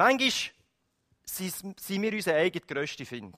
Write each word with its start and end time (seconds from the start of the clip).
Manchmal 0.00 0.30
sind 1.26 2.02
wir 2.02 2.12
unser 2.14 2.34
eigener 2.34 2.64
grösster 2.64 3.04
Find. 3.04 3.36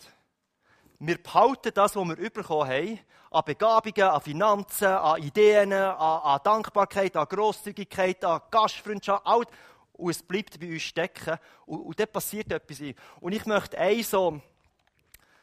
Wir 1.00 1.20
behalten 1.20 1.72
das, 1.74 1.96
was 1.96 2.06
wir 2.06 2.30
bekommen 2.30 2.70
haben, 2.70 3.00
an 3.32 3.42
Begabungen, 3.44 4.04
an 4.04 4.20
Finanzen, 4.20 4.86
an 4.86 5.20
Ideen, 5.20 5.72
an, 5.72 5.96
an 5.96 6.40
Dankbarkeit, 6.44 7.16
an 7.16 7.26
Grosszügigkeit, 7.28 8.24
an 8.24 8.42
Gastfreundschaft, 8.48 9.26
all, 9.26 9.44
und 9.94 10.10
es 10.10 10.22
bleibt 10.22 10.60
bei 10.60 10.68
uns 10.72 10.82
stecken 10.82 11.36
und, 11.66 11.80
und 11.80 11.98
dann 11.98 12.06
passiert 12.06 12.52
etwas. 12.52 12.80
Und 13.18 13.32
ich 13.32 13.44
möchte 13.44 13.76
eine 13.76 14.04
so, 14.04 14.40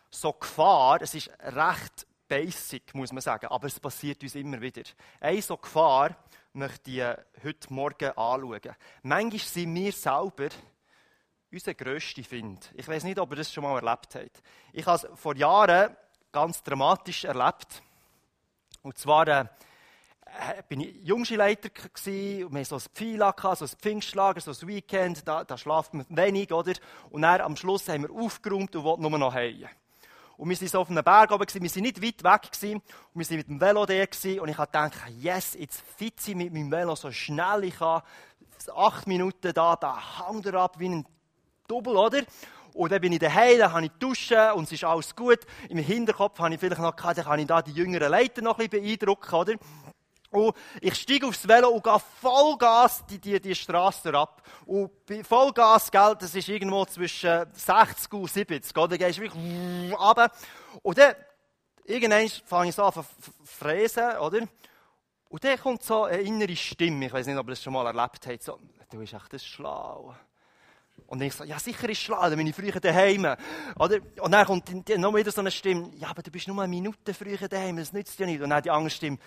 so 0.09 0.31
Gefahr, 0.31 1.01
es 1.01 1.15
ist 1.15 1.29
recht 1.41 2.07
basic, 2.29 2.95
muss 2.95 3.11
man 3.11 3.19
sagen, 3.19 3.47
aber 3.47 3.67
es 3.67 3.77
passiert 3.77 4.23
uns 4.23 4.35
immer 4.35 4.61
wieder. 4.61 4.83
Eine 5.19 5.41
so 5.41 5.57
Gefahr 5.57 6.15
möchte 6.53 6.91
ich 6.91 7.43
heute 7.43 7.73
Morgen 7.73 8.07
anschauen. 8.11 8.61
Manchmal 9.03 9.39
sind 9.39 9.75
wir 9.75 9.91
selber 9.91 10.47
unser 11.51 11.73
grösster 11.73 12.23
Find. 12.23 12.71
Ich 12.75 12.87
weiß 12.87 13.03
nicht, 13.03 13.19
ob 13.19 13.31
ihr 13.31 13.37
das 13.37 13.51
schon 13.51 13.63
mal 13.63 13.75
erlebt 13.75 14.15
habt. 14.15 14.43
Ich 14.71 14.85
habe 14.85 14.97
es 14.97 15.19
vor 15.19 15.35
Jahren 15.35 15.95
ganz 16.31 16.61
dramatisch 16.61 17.25
erlebt. 17.25 17.81
Und 18.83 18.97
zwar 18.97 19.27
äh, 19.27 19.45
bin 20.67 20.81
ich 20.81 21.03
Jungschulleiter 21.03 21.69
gsi, 21.69 22.45
und 22.47 22.53
wir 22.53 22.65
so 22.65 22.75
ein 22.75 22.81
Pfeila, 22.93 23.33
so 23.55 23.65
ein 23.65 23.69
Pfingstlager, 23.69 24.39
so 24.41 24.51
ein 24.51 24.67
Weekend, 24.67 25.27
da, 25.27 25.43
da 25.43 25.57
schlaft 25.57 25.93
man 25.93 26.05
wenig, 26.09 26.53
oder? 26.53 26.73
Und 27.09 27.23
dann 27.23 27.41
am 27.41 27.55
Schluss 27.55 27.89
haben 27.89 28.03
wir 28.03 28.11
aufgeräumt 28.11 28.75
und 28.75 28.83
wollten 28.83 29.01
nur 29.01 29.17
noch 29.17 29.33
heim. 29.33 29.67
Und 30.37 30.49
wir 30.49 30.61
waren 30.61 30.67
so 30.67 30.79
auf 30.79 30.89
einem 30.89 31.03
Berg 31.03 31.31
oben, 31.31 31.45
wir 31.51 31.61
waren 31.61 31.81
nicht 31.81 32.01
weit 32.01 32.23
weg, 32.23 32.81
und 33.13 33.29
wir 33.29 33.29
waren 33.29 33.37
mit 33.37 33.47
dem 33.47 33.59
Velo 33.59 33.85
da, 33.85 33.93
und 34.41 34.49
ich 34.49 34.55
dachte, 34.55 34.91
yes, 35.17 35.55
jetzt 35.55 35.81
fitze 35.97 36.31
ich 36.31 36.37
mit 36.37 36.53
meinem 36.53 36.71
Velo 36.71 36.95
so 36.95 37.11
schnell 37.11 37.65
ich 37.65 37.77
kann, 37.77 38.03
acht 38.73 39.07
Minuten 39.07 39.53
da, 39.53 39.75
da 39.75 40.27
hängt 40.27 40.45
er 40.45 40.53
ab 40.55 40.79
wie 40.79 40.89
ein 40.89 41.05
Double, 41.69 41.95
oder? 41.95 42.23
Und 42.73 42.91
dann 42.91 43.01
bin 43.01 43.13
ich 43.13 43.19
daheim, 43.19 43.59
dann 43.59 43.73
habe 43.73 43.85
ich 43.85 43.91
duschen 43.99 44.51
und 44.55 44.63
es 44.63 44.71
ist 44.71 44.83
alles 44.83 45.15
gut. 45.15 45.39
Im 45.69 45.77
Hinterkopf 45.77 46.39
habe 46.39 46.53
ich 46.53 46.59
vielleicht 46.59 46.81
noch 46.81 46.95
gehabt, 46.95 47.17
dann 47.17 47.25
kann 47.25 47.39
ich 47.39 47.47
da 47.47 47.61
die 47.61 47.71
jüngeren 47.71 48.11
Leute 48.11 48.41
noch 48.41 48.57
ein 48.57 48.69
bisschen 48.69 48.83
beeindrucken, 48.83 49.35
oder? 49.35 49.53
Und 50.31 50.55
ich 50.79 50.93
steige 50.95 51.27
aufs 51.27 51.47
Velo 51.47 51.69
und 51.69 51.83
gehe 51.83 51.99
Vollgas 52.21 53.03
die, 53.07 53.17
die, 53.17 53.39
die 53.39 53.55
Straße 53.55 54.13
ab. 54.13 54.43
Und 54.65 54.91
Vollgas, 55.27 55.89
gell, 55.89 56.15
das 56.19 56.35
ist 56.35 56.47
irgendwo 56.47 56.85
zwischen 56.85 57.45
60 57.51 58.13
und 58.13 58.29
70, 58.29 58.77
oder? 58.77 58.87
Dann 58.89 58.99
gehst 58.99 59.17
du 59.17 59.23
wirklich 59.23 59.99
runter. 59.99 60.31
Und 60.83 60.97
dann, 60.97 61.15
irgendwann 61.83 62.29
fange 62.45 62.69
ich 62.69 62.75
so 62.75 62.83
an 62.83 62.93
zu 62.93 63.05
fräsen, 63.43 64.17
oder? 64.17 64.47
Und 65.29 65.43
dann 65.43 65.59
kommt 65.59 65.83
so 65.83 66.03
eine 66.03 66.21
innere 66.21 66.55
Stimme, 66.55 67.07
ich 67.07 67.13
weiß 67.13 67.27
nicht, 67.27 67.37
ob 67.37 67.47
ihr 67.47 67.51
das 67.51 67.63
schon 67.63 67.73
mal 67.73 67.85
erlebt 67.85 68.25
habt, 68.27 68.43
so, 68.43 68.59
du 68.91 68.97
bist 68.97 69.13
echt 69.13 69.33
das 69.33 69.45
schlau. 69.45 70.15
Und 71.07 71.21
ich 71.21 71.33
so, 71.33 71.43
ja, 71.43 71.59
sicher 71.59 71.89
ist 71.89 72.01
schlau, 72.01 72.21
dann 72.21 72.37
bin 72.37 72.47
ich 72.47 72.55
früher 72.55 72.79
daheim. 72.79 73.35
Oder? 73.77 73.97
Und 74.21 74.31
dann 74.31 74.45
kommt 74.45 74.89
noch 74.97 75.15
wieder 75.15 75.31
so 75.31 75.41
eine 75.41 75.51
Stimme, 75.51 75.91
ja, 75.97 76.09
aber 76.09 76.21
du 76.21 76.31
bist 76.31 76.47
nur 76.47 76.61
eine 76.61 76.69
Minute 76.69 77.13
früher 77.13 77.47
daheim, 77.47 77.77
das 77.77 77.93
nützt 77.93 78.19
ja 78.19 78.25
nicht. 78.25 78.41
Und 78.41 78.49
dann 78.49 78.63
die 78.63 78.71
andere 78.71 78.89
Stimme, 78.89 79.17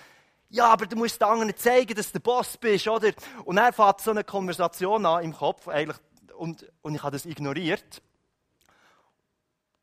ja, 0.52 0.70
aber 0.70 0.86
du 0.86 0.96
musst 0.96 1.18
den 1.18 1.28
anderen 1.28 1.56
zeigen, 1.56 1.94
dass 1.94 2.08
du 2.08 2.18
der 2.18 2.20
Boss 2.20 2.58
bist, 2.58 2.86
oder? 2.86 3.12
Und 3.46 3.56
er 3.56 3.72
fängt 3.72 4.00
so 4.00 4.10
eine 4.10 4.22
Konversation 4.22 5.06
an 5.06 5.24
im 5.24 5.32
Kopf, 5.32 5.66
eigentlich, 5.66 5.96
und, 6.36 6.70
und 6.82 6.94
ich 6.94 7.02
habe 7.02 7.12
das 7.12 7.24
ignoriert. 7.24 8.02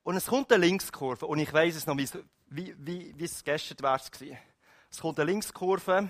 Und 0.04 0.16
es 0.16 0.28
kommt 0.28 0.52
eine 0.52 0.64
Linkskurve, 0.66 1.26
und 1.26 1.40
ich 1.40 1.52
weiß 1.52 1.76
es 1.76 1.88
noch, 1.88 1.98
wie, 1.98 2.76
wie, 2.78 3.14
wie 3.18 3.24
es 3.24 3.44
gestern 3.44 3.78
war. 3.82 4.00
Es 4.92 5.00
kommt 5.00 5.20
eine 5.20 5.32
Linkskurve, 5.32 6.10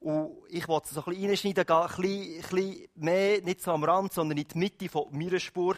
und 0.00 0.38
ich 0.48 0.66
wollte 0.66 0.94
so 0.94 1.04
ein 1.04 1.12
bisschen 1.12 1.28
reinschneiden, 1.28 1.68
ein 1.68 1.86
bisschen, 1.88 2.36
ein 2.36 2.50
bisschen 2.50 2.88
mehr, 2.94 3.42
nicht 3.42 3.60
so 3.60 3.72
am 3.72 3.84
Rand, 3.84 4.12
sondern 4.14 4.38
in 4.38 4.48
die 4.48 4.58
Mitte 4.58 4.88
von 4.88 5.06
meiner 5.10 5.38
Spur. 5.38 5.76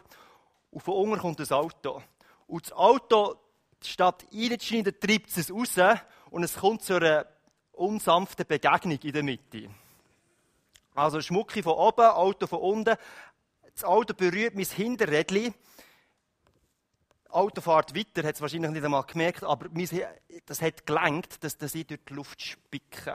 Und 0.70 0.80
von 0.80 0.94
unten 0.94 1.18
kommt 1.18 1.40
ein 1.40 1.50
Auto. 1.50 2.00
Und 2.46 2.66
das 2.66 2.72
Auto, 2.72 3.34
statt 3.82 4.24
reinzuschneiden, 4.32 4.94
treibt 5.00 5.36
es 5.36 5.50
raus 5.50 5.98
und 6.30 6.44
es 6.44 6.56
kommt 6.56 6.82
zu 6.82 6.94
einer 6.94 7.26
unsanften 7.72 8.46
Begegnung 8.46 8.98
in 9.02 9.12
der 9.12 9.22
Mitte. 9.24 9.68
Also 10.94 11.20
Schmucke 11.20 11.62
von 11.62 11.72
oben, 11.72 12.06
Auto 12.06 12.46
von 12.46 12.60
unten. 12.60 12.96
Das 13.74 13.84
Auto 13.84 14.14
berührt 14.14 14.54
mein 14.54 14.66
Hinterrädchen. 14.66 15.52
Auto 17.28 17.60
fährt 17.60 17.96
weiter, 17.96 18.28
hat 18.28 18.34
es 18.36 18.40
wahrscheinlich 18.40 18.70
nicht 18.70 18.84
einmal 18.84 19.04
gemerkt, 19.04 19.42
aber 19.42 19.68
das 20.44 20.60
hat 20.60 20.86
gelenkt, 20.86 21.42
dass 21.42 21.56
das 21.56 21.72
durch 21.72 21.86
die 21.86 22.14
Luft 22.14 22.40
spicken. 22.40 23.14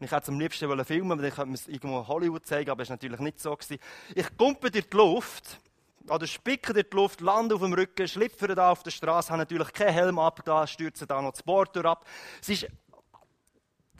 Und 0.00 0.06
ich 0.06 0.12
hätte 0.12 0.22
es 0.22 0.28
am 0.30 0.40
liebsten 0.40 0.84
filmen 0.84 1.10
weil 1.10 1.22
dann 1.22 1.30
könnte 1.30 1.46
man 1.46 1.54
es 1.54 1.68
irgendwo 1.68 1.98
in 1.98 2.08
Hollywood 2.08 2.46
zeigen, 2.46 2.70
aber 2.70 2.82
es 2.82 2.88
war 2.88 2.94
natürlich 2.94 3.20
nicht 3.20 3.38
so. 3.38 3.54
Gewesen. 3.54 3.78
Ich 4.14 4.36
kumpe 4.38 4.70
durch 4.70 4.88
die 4.88 4.96
Luft, 4.96 5.60
oder 6.08 6.26
spicke 6.26 6.72
durch 6.72 6.88
die 6.88 6.96
Luft, 6.96 7.20
lande 7.20 7.54
auf 7.54 7.60
dem 7.60 7.74
Rücken, 7.74 8.08
schlüpfe 8.08 8.48
da 8.48 8.70
auf 8.70 8.82
der 8.82 8.92
Straße, 8.92 9.28
habe 9.28 9.40
natürlich 9.40 9.70
keinen 9.74 9.92
Helm 9.92 10.18
ab, 10.18 10.42
stürze 10.66 11.06
da 11.06 11.20
noch 11.20 11.32
das 11.32 11.42
Board 11.42 11.76
ab. 11.84 12.06
Es 12.40 12.48
ist 12.48 12.66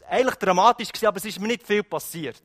eigentlich 0.09 0.37
dramatisch 0.37 0.89
gewesen, 0.89 1.07
aber 1.07 1.19
es 1.19 1.25
ist 1.27 1.39
mir 1.39 1.49
nicht 1.49 1.67
viel 1.67 1.83
passiert. 1.83 2.43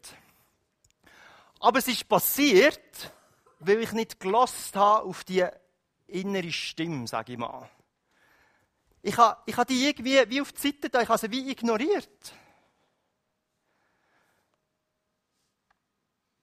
Aber 1.62 1.80
es 1.80 1.88
ist 1.88 2.08
passiert, 2.10 3.14
weil 3.60 3.80
ich 3.80 3.94
nicht 3.94 4.20
gelost 4.20 4.76
habe 4.76 5.06
auf 5.06 5.24
die 5.24 5.46
innere 6.08 6.52
Stimme, 6.52 7.08
sage 7.08 7.32
ich 7.34 7.40
mal. 7.40 7.70
Ich 9.02 9.18
habe, 9.18 9.40
ich 9.46 9.56
habe 9.56 9.74
die 9.74 9.88
irgendwie 9.88 10.30
wie 10.30 10.42
auf 10.42 10.52
die 10.52 10.62
Seite 10.62 10.90
da, 10.90 11.02
ich 11.02 11.08
habe 11.08 11.20
sie 11.20 11.32
wie 11.32 11.50
ignoriert. 11.50 12.34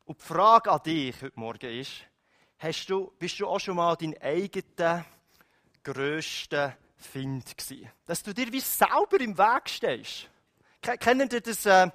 Und 0.04 0.20
die 0.20 0.24
Frage 0.24 0.70
an 0.70 0.82
dich 0.82 1.14
heute 1.22 1.38
Morgen 1.38 1.78
ist, 1.78 1.92
hast 2.58 2.86
du, 2.86 3.12
bist 3.18 3.38
du 3.38 3.46
auch 3.46 3.60
schon 3.60 3.76
mal 3.76 3.94
dein 3.94 4.20
eigener 4.20 5.04
grösster 5.84 6.76
Find 6.96 7.56
gewesen? 7.56 7.88
Dass 8.04 8.22
du 8.22 8.34
dir 8.34 8.52
wie 8.52 8.60
selber 8.60 9.20
im 9.20 9.38
Weg 9.38 9.68
stehst. 9.68 10.28
Kennen 10.80 11.28
ihr 11.30 11.40
das, 11.40 11.66
äh, 11.66 11.88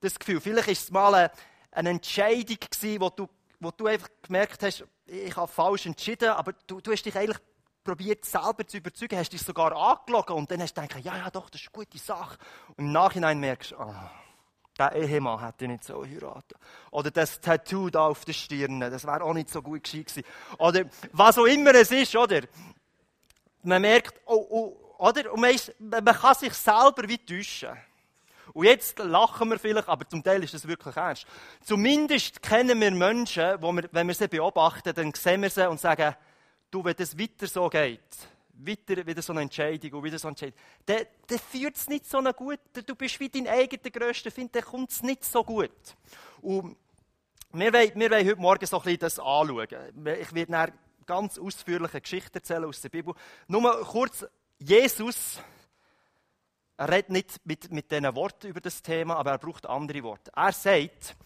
das 0.00 0.18
Gefühl? 0.18 0.40
Vielleicht 0.40 0.68
war 0.68 0.72
es 0.72 0.90
mal 0.92 1.14
eine, 1.14 1.30
eine 1.72 1.90
Entscheidung 1.90 2.58
gewesen, 2.60 3.00
wo 3.00 3.10
du, 3.10 3.28
wo 3.58 3.72
du 3.72 3.86
einfach 3.86 4.08
gemerkt 4.22 4.62
hast, 4.62 4.84
ich 5.06 5.36
habe 5.36 5.48
falsch 5.48 5.86
entschieden, 5.86 6.28
aber 6.28 6.52
du, 6.68 6.80
du 6.80 6.92
hast 6.92 7.02
dich 7.02 7.16
eigentlich 7.16 7.38
probiert, 7.82 8.24
selber 8.24 8.66
zu 8.68 8.76
überzeugen, 8.76 9.18
hast 9.18 9.32
dich 9.32 9.42
sogar 9.42 9.74
angelogen 9.74 10.36
und 10.36 10.50
dann 10.50 10.62
hast 10.62 10.74
du 10.74 10.82
gedacht, 10.82 11.04
ja, 11.04 11.16
ja, 11.16 11.30
doch, 11.30 11.50
das 11.50 11.62
ist 11.62 11.68
eine 11.68 11.84
gute 11.84 11.98
Sache. 11.98 12.38
Und 12.76 12.78
im 12.78 12.92
Nachhinein 12.92 13.40
merkst 13.40 13.72
du, 13.72 13.80
oh, 13.80 13.94
der 14.78 14.94
Ehemann 14.94 15.44
hätte 15.44 15.66
nicht 15.66 15.84
so 15.84 16.04
heiraten. 16.04 16.54
Oder 16.90 17.10
das 17.10 17.40
Tattoo 17.40 17.90
da 17.90 18.06
auf 18.06 18.24
der 18.24 18.32
Stirn, 18.32 18.80
das 18.80 19.04
wäre 19.04 19.22
auch 19.22 19.34
nicht 19.34 19.50
so 19.50 19.62
gut 19.62 19.84
gewesen. 19.84 20.22
Oder 20.58 20.84
was 21.12 21.38
auch 21.38 21.46
immer 21.46 21.74
es 21.74 21.90
ist, 21.90 22.14
oder? 22.14 22.42
Man 23.62 23.82
merkt, 23.82 24.14
oh, 24.26 24.46
oh, 24.50 24.76
oder? 24.98 25.32
Und 25.32 25.40
man, 25.40 25.50
ist, 25.50 25.74
man 25.78 26.04
kann 26.04 26.34
sich 26.34 26.52
selber 26.54 27.08
wie 27.08 27.18
täuschen. 27.18 27.76
Und 28.54 28.64
jetzt 28.64 28.98
lachen 28.98 29.50
wir 29.50 29.58
vielleicht, 29.58 29.88
aber 29.88 30.08
zum 30.08 30.22
Teil 30.22 30.42
ist 30.42 30.54
das 30.54 30.66
wirklich 30.66 30.96
ernst. 30.96 31.26
Zumindest 31.62 32.42
kennen 32.42 32.80
wir 32.80 32.90
Menschen, 32.90 33.60
wo 33.60 33.72
wir, 33.72 33.88
wenn 33.92 34.08
wir 34.08 34.14
sie 34.14 34.28
beobachten, 34.28 34.94
dann 34.94 35.12
sehen 35.14 35.42
wir 35.42 35.50
sie 35.50 35.68
und 35.68 35.80
sagen, 35.80 36.14
du, 36.70 36.84
wenn 36.84 36.94
es 36.98 37.18
weiter 37.18 37.46
so 37.46 37.68
geht, 37.68 38.00
weiter 38.58 39.06
wieder 39.06 39.22
so 39.22 39.32
eine 39.32 39.42
Entscheidung 39.42 39.92
und 39.92 40.04
wieder 40.04 40.18
so 40.18 40.28
eine 40.28 40.32
Entscheidung, 40.32 40.58
dann, 40.86 41.06
dann 41.26 41.38
führt 41.38 41.76
es 41.76 41.88
nicht 41.88 42.06
so 42.06 42.20
gut. 42.32 42.60
Du 42.86 42.94
bist 42.94 43.20
wie 43.20 43.28
dein 43.28 43.48
eigener 43.48 43.90
grösster 43.90 44.30
Find, 44.30 44.54
dann 44.54 44.62
kommt 44.62 44.90
es 44.90 45.02
nicht 45.02 45.24
so 45.24 45.44
gut. 45.44 45.70
Und 46.42 46.76
wir 47.52 47.72
wollen, 47.72 47.92
wir 47.94 48.10
wollen 48.10 48.26
heute 48.26 48.40
Morgen 48.40 48.66
so 48.66 48.78
ein 48.78 48.82
bisschen 48.82 48.98
das 48.98 49.18
anschauen. 49.18 49.68
Ich 50.20 50.34
werde 50.34 50.58
eine 50.58 50.72
ganz 51.06 51.38
ausführliche 51.38 52.00
Geschichte 52.00 52.34
erzählen 52.34 52.64
aus 52.64 52.80
der 52.80 52.90
Bibel. 52.90 53.14
Nur 53.46 53.82
kurz, 53.84 54.26
Jesus, 54.58 55.40
redet 56.78 57.10
nicht 57.10 57.40
mit, 57.44 57.70
mit 57.72 57.90
diesen 57.90 58.14
Worten 58.14 58.48
über 58.48 58.60
das 58.60 58.82
Thema, 58.82 59.16
aber 59.16 59.32
er 59.32 59.38
braucht 59.38 59.66
andere 59.66 60.02
Worte. 60.02 60.30
Er 60.34 60.52
sagt, 60.52 61.16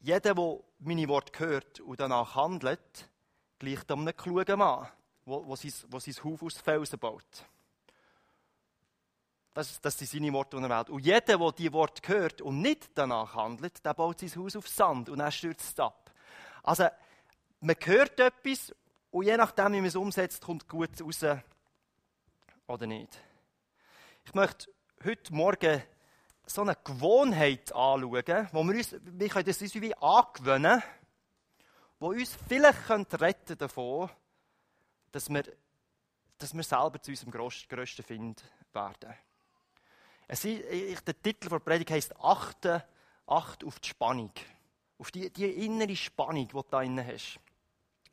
jeder, 0.00 0.20
der 0.20 0.58
meine 0.78 1.08
Worte 1.08 1.38
hört 1.38 1.80
und 1.80 2.00
danach 2.00 2.34
handelt, 2.34 3.08
gleicht 3.58 3.90
einem 3.90 4.16
klugen 4.16 4.58
Mann, 4.58 4.88
der 5.26 5.56
sein, 5.56 5.72
sein 6.00 6.24
Haus 6.24 6.42
aus 6.42 6.58
Felsen 6.58 6.98
baut. 6.98 7.24
Das, 9.54 9.80
das 9.80 9.98
sind 9.98 10.10
seine 10.10 10.32
Worte 10.32 10.56
in 10.56 10.62
der 10.64 10.70
Welt. 10.70 10.90
Und 10.90 11.00
jeder, 11.04 11.20
der 11.20 11.52
diese 11.52 11.72
Worte 11.72 12.06
hört 12.12 12.42
und 12.42 12.60
nicht 12.60 12.90
danach 12.94 13.34
handelt, 13.34 13.84
der 13.84 13.94
baut 13.94 14.20
sein 14.20 14.34
Haus 14.36 14.54
auf 14.54 14.68
Sand 14.68 15.08
und 15.08 15.20
er 15.20 15.30
stürzt 15.30 15.72
es 15.72 15.80
ab. 15.80 16.12
Also, 16.62 16.88
man 17.60 17.76
hört 17.82 18.20
etwas 18.20 18.74
und 19.10 19.24
je 19.24 19.36
nachdem, 19.36 19.72
wie 19.72 19.78
man 19.78 19.86
es 19.86 19.96
umsetzt, 19.96 20.44
kommt 20.44 20.68
gut 20.68 21.00
raus 21.00 21.24
oder 22.66 22.86
nicht. 22.86 23.18
Ich 24.26 24.34
möchte 24.34 24.68
heute 25.04 25.34
Morgen 25.34 25.82
so 26.44 26.62
eine 26.62 26.76
Gewohnheit 26.84 27.72
anschauen, 27.72 28.48
wo 28.52 28.64
wir 28.64 28.74
uns, 28.76 28.94
wir 29.00 29.28
können 29.28 29.46
das 29.46 29.62
uns 29.62 29.74
wie 29.74 29.94
angewöhnen 29.94 30.80
können, 30.80 30.82
wo 31.98 32.08
uns 32.10 32.36
vielleicht 32.48 33.20
retten 33.20 33.58
davon, 33.58 34.10
dass 35.12 35.28
wir, 35.28 35.44
dass 36.38 36.54
wir 36.54 36.62
selber 36.62 37.00
zu 37.00 37.10
unserem 37.10 37.30
grössten 37.32 38.04
Find 38.04 38.42
werden. 38.72 39.14
Es 40.28 40.44
ist, 40.44 41.06
der 41.06 41.22
Titel 41.22 41.48
der 41.48 41.60
Predigt 41.60 41.90
heisst 41.90 42.16
Achte, 42.16 42.84
Acht 43.26 43.64
auf 43.64 43.80
die 43.80 43.88
Spannung. 43.88 44.30
Auf 44.98 45.10
die, 45.10 45.30
die 45.32 45.64
innere 45.64 45.96
Spannung, 45.96 46.46
die 46.46 46.52
du 46.52 46.62
da 46.62 46.78
drin 46.78 47.04
hast. 47.04 47.40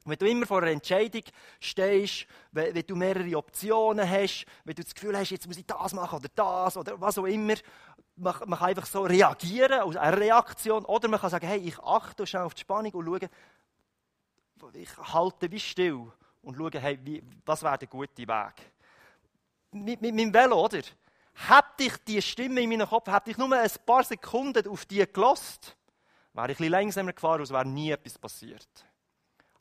Wenn 0.05 0.17
du 0.17 0.27
immer 0.27 0.45
vor 0.45 0.61
einer 0.61 0.71
Entscheidung 0.71 1.23
stehst, 1.59 2.25
wenn, 2.51 2.75
wenn, 2.75 2.85
du 2.85 2.95
mehrere 2.95 3.37
Optionen 3.37 4.09
hast, 4.09 4.45
wenn 4.65 4.75
du 4.75 4.83
das 4.83 4.93
Gefühl 4.93 5.17
hast, 5.17 5.29
jetzt 5.29 5.47
muss 5.47 5.57
ich 5.57 5.65
das 5.65 5.93
machen 5.93 6.19
oder 6.19 6.29
das 6.33 6.75
oder 6.75 6.99
was 6.99 7.17
auch 7.17 7.25
immer, 7.25 7.53
man, 8.15 8.35
man 8.45 8.59
kann 8.59 8.69
einfach 8.69 8.85
so 8.85 9.03
reagieren, 9.03 9.79
also 9.79 9.97
eine 9.97 10.17
Reaktion, 10.17 10.83
oder 10.85 11.07
man 11.07 11.19
kann 11.19 11.29
sagen, 11.29 11.47
hey, 11.47 11.59
ich 11.59 11.79
achte 11.79 12.27
schnell 12.27 12.43
auf 12.43 12.53
die 12.53 12.61
Spannung 12.61 12.91
und 12.93 13.05
schaue, 13.05 13.29
ich 14.73 14.97
halte 14.97 15.51
wie 15.51 15.59
still 15.59 16.11
und 16.41 16.55
schaue, 16.55 16.79
hey, 16.79 16.99
wie, 17.03 17.23
was 17.45 17.63
wäre 17.63 17.77
der 17.77 17.87
gute 17.87 18.27
Weg. 18.27 18.53
Mit, 19.71 20.01
mit 20.01 20.13
meinem 20.13 20.33
Velo, 20.33 20.65
oder? 20.65 20.81
Hätte 21.33 21.83
ich 21.83 21.97
die 22.05 22.21
Stimme 22.21 22.61
in 22.61 22.69
meinem 22.69 22.87
Kopf, 22.87 23.07
hätte 23.07 23.31
ich 23.31 23.37
nur 23.37 23.51
ein 23.57 23.71
paar 23.85 24.03
Sekunden 24.03 24.67
auf 24.67 24.85
die 24.85 25.05
gelost, 25.11 25.75
wäre 26.33 26.47
ich 26.47 26.51
ein 26.51 26.57
bisschen 26.57 26.71
langsamer 26.71 27.13
gefahren 27.13 27.39
und 27.39 27.43
es 27.43 27.51
wäre 27.51 27.65
nie 27.65 27.91
etwas 27.91 28.17
passiert. 28.17 28.69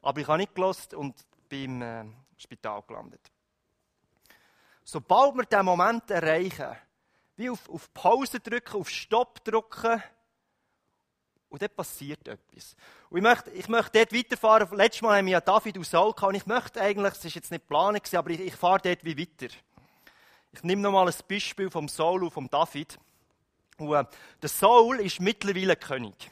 Aber 0.03 0.21
ich 0.21 0.27
habe 0.27 0.39
nicht 0.39 0.55
gelost 0.55 0.95
und 0.95 1.15
bin 1.49 1.81
im 1.81 1.83
äh, 1.83 2.05
Spital 2.37 2.83
gelandet. 2.83 3.21
Sobald 4.85 5.37
wir 5.37 5.45
diesen 5.45 5.65
Moment 5.65 6.11
erreichen, 6.11 6.77
wie 7.37 7.49
auf, 7.49 7.69
auf 7.71 7.93
Pause 7.95 8.41
drücken, 8.41 8.81
auf 8.81 8.91
Stopp 8.91 9.43
drücken, 9.45 10.03
und 11.53 11.61
dann 11.61 11.71
passiert 11.71 12.27
etwas. 12.27 12.75
Und 13.11 13.19
ich 13.19 13.23
möchte, 13.23 13.51
ich 13.51 13.69
möchte 13.69 13.99
dort 13.99 14.13
weiterfahren. 14.13 14.69
Letztes 14.77 15.03
Mal 15.03 15.19
haben 15.19 15.27
wir 15.27 15.33
ja 15.33 15.41
David 15.41 15.79
aus 15.79 15.91
Saul 15.91 16.13
gehabt. 16.13 16.31
Und 16.31 16.35
ich 16.35 16.47
möchte 16.47 16.81
eigentlich, 16.81 17.13
es 17.13 17.25
ist 17.25 17.35
jetzt 17.35 17.51
nicht 17.51 17.69
geplant, 17.69 18.15
aber 18.15 18.31
ich, 18.31 18.41
ich 18.41 18.57
fahre 18.57 18.81
dort 18.83 19.05
wie 19.05 19.19
weiter. 19.19 19.55
Ich 20.53 20.63
nehme 20.63 20.83
nochmal 20.83 21.07
ein 21.07 21.15
Beispiel 21.29 21.71
vom 21.71 21.89
Saul 21.89 22.25
und 22.25 22.31
vom 22.31 22.49
David. 22.49 22.99
Und, 23.77 23.93
äh, 23.93 24.05
der 24.41 24.49
Saul 24.49 25.01
ist 25.01 25.21
mittlerweile 25.21 25.77
König. 25.77 26.31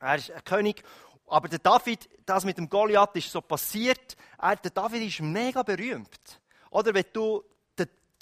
Er 0.00 0.16
ist 0.16 0.30
ein 0.30 0.44
König 0.44 0.82
aber 1.28 1.48
der 1.48 1.58
David, 1.58 2.08
das 2.24 2.44
mit 2.44 2.58
dem 2.58 2.68
Goliath 2.68 3.14
ist 3.16 3.30
so 3.30 3.40
passiert. 3.40 4.16
Er, 4.38 4.56
der 4.56 4.70
David 4.70 5.02
ist 5.02 5.20
mega 5.20 5.62
berühmt. 5.62 6.40
Oder 6.70 6.94
wenn 6.94 7.04
du 7.12 7.44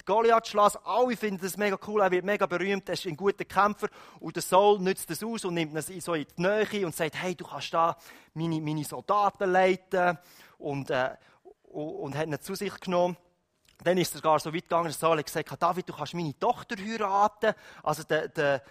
Goliath 0.07 0.47
schlägst, 0.47 0.79
alle 0.85 1.17
finden 1.17 1.43
das 1.43 1.57
mega 1.57 1.77
cool, 1.85 2.01
er 2.01 2.09
wird 2.09 2.25
mega 2.25 2.45
berühmt, 2.45 2.87
er 2.87 2.93
ist 2.93 3.05
ein 3.05 3.17
guter 3.17 3.45
Kämpfer. 3.45 3.89
Und 4.19 4.35
der 4.35 4.41
Saul 4.41 4.79
nützt 4.79 5.09
das 5.09 5.21
aus 5.21 5.45
und 5.45 5.53
nimmt 5.53 5.75
ihn 5.89 6.01
so 6.01 6.13
in 6.13 6.25
die 6.37 6.41
Nähe 6.41 6.85
und 6.85 6.95
sagt, 6.95 7.21
hey, 7.21 7.35
du 7.35 7.45
kannst 7.45 7.73
da 7.73 7.95
meine, 8.33 8.61
meine 8.61 8.85
Soldaten 8.85 9.51
leiten. 9.51 10.17
Und, 10.57 10.89
äh, 10.89 11.09
und, 11.63 11.89
und 11.89 12.17
hat 12.17 12.27
ihn 12.27 12.39
zu 12.39 12.55
sich 12.55 12.73
genommen. 12.79 13.17
Dann 13.83 13.97
ist 13.97 14.07
es 14.07 14.21
sogar 14.21 14.39
so 14.39 14.53
weit 14.53 14.63
gegangen, 14.63 14.87
dass 14.87 14.99
Saul 14.99 15.21
gesagt, 15.21 15.61
David, 15.61 15.89
du 15.89 15.93
kannst 15.93 16.13
meine 16.13 16.39
Tochter 16.39 16.77
heiraten. 16.77 17.53
Also 17.83 18.03
der, 18.03 18.29
der 18.29 18.63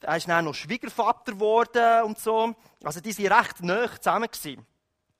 er 0.00 0.16
ist 0.16 0.28
dann 0.28 0.44
noch 0.44 0.54
Schwiegervater 0.54 1.32
geworden 1.32 2.04
und 2.04 2.18
so. 2.18 2.54
Also 2.84 3.00
die 3.00 3.18
waren 3.18 3.40
recht 3.40 3.62
nah 3.62 3.90
zusammen. 4.00 4.28
Gewesen. 4.30 4.64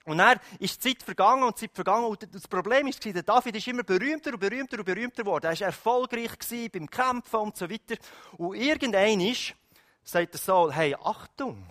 Und 0.09 0.19
dann 0.19 0.41
ist 0.59 0.83
die 0.83 0.89
Zeit 0.89 1.03
vergangen 1.03 1.43
und 1.43 1.59
Zeit 1.59 1.73
vergangen. 1.75 2.07
Und 2.07 2.35
das 2.35 2.49
Problem 2.49 2.87
war, 2.87 3.13
der 3.13 3.23
David 3.23 3.57
ist 3.57 3.69
immer 3.69 3.83
berühmter 3.83 4.33
und 4.33 4.41
berühmter 4.41 4.79
und 4.79 4.85
berühmter 4.85 5.23
geworden. 5.23 5.47
Er 5.47 5.61
war 5.61 5.67
erfolgreich 5.67 6.31
beim 6.73 6.89
Kämpfen 6.89 7.41
und 7.41 7.57
so 7.57 7.69
weiter. 7.69 7.97
Und 8.39 8.55
irgendein 8.57 9.21
ist, 9.21 9.55
sagt 10.03 10.33
der 10.33 10.41
Saul, 10.41 10.73
hey, 10.73 10.97
Achtung, 10.99 11.67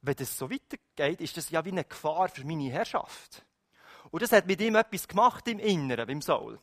wenn 0.00 0.14
das 0.14 0.38
so 0.38 0.48
weitergeht, 0.48 1.20
ist 1.20 1.36
das 1.36 1.50
ja 1.50 1.64
wie 1.64 1.72
eine 1.72 1.84
Gefahr 1.84 2.28
für 2.28 2.44
meine 2.44 2.70
Herrschaft. 2.70 3.44
Und 4.12 4.22
das 4.22 4.30
hat 4.30 4.46
mit 4.46 4.60
ihm 4.60 4.76
etwas 4.76 5.08
gemacht 5.08 5.48
im 5.48 5.58
Inneren, 5.58 6.06
beim 6.06 6.22
Saul. 6.22 6.60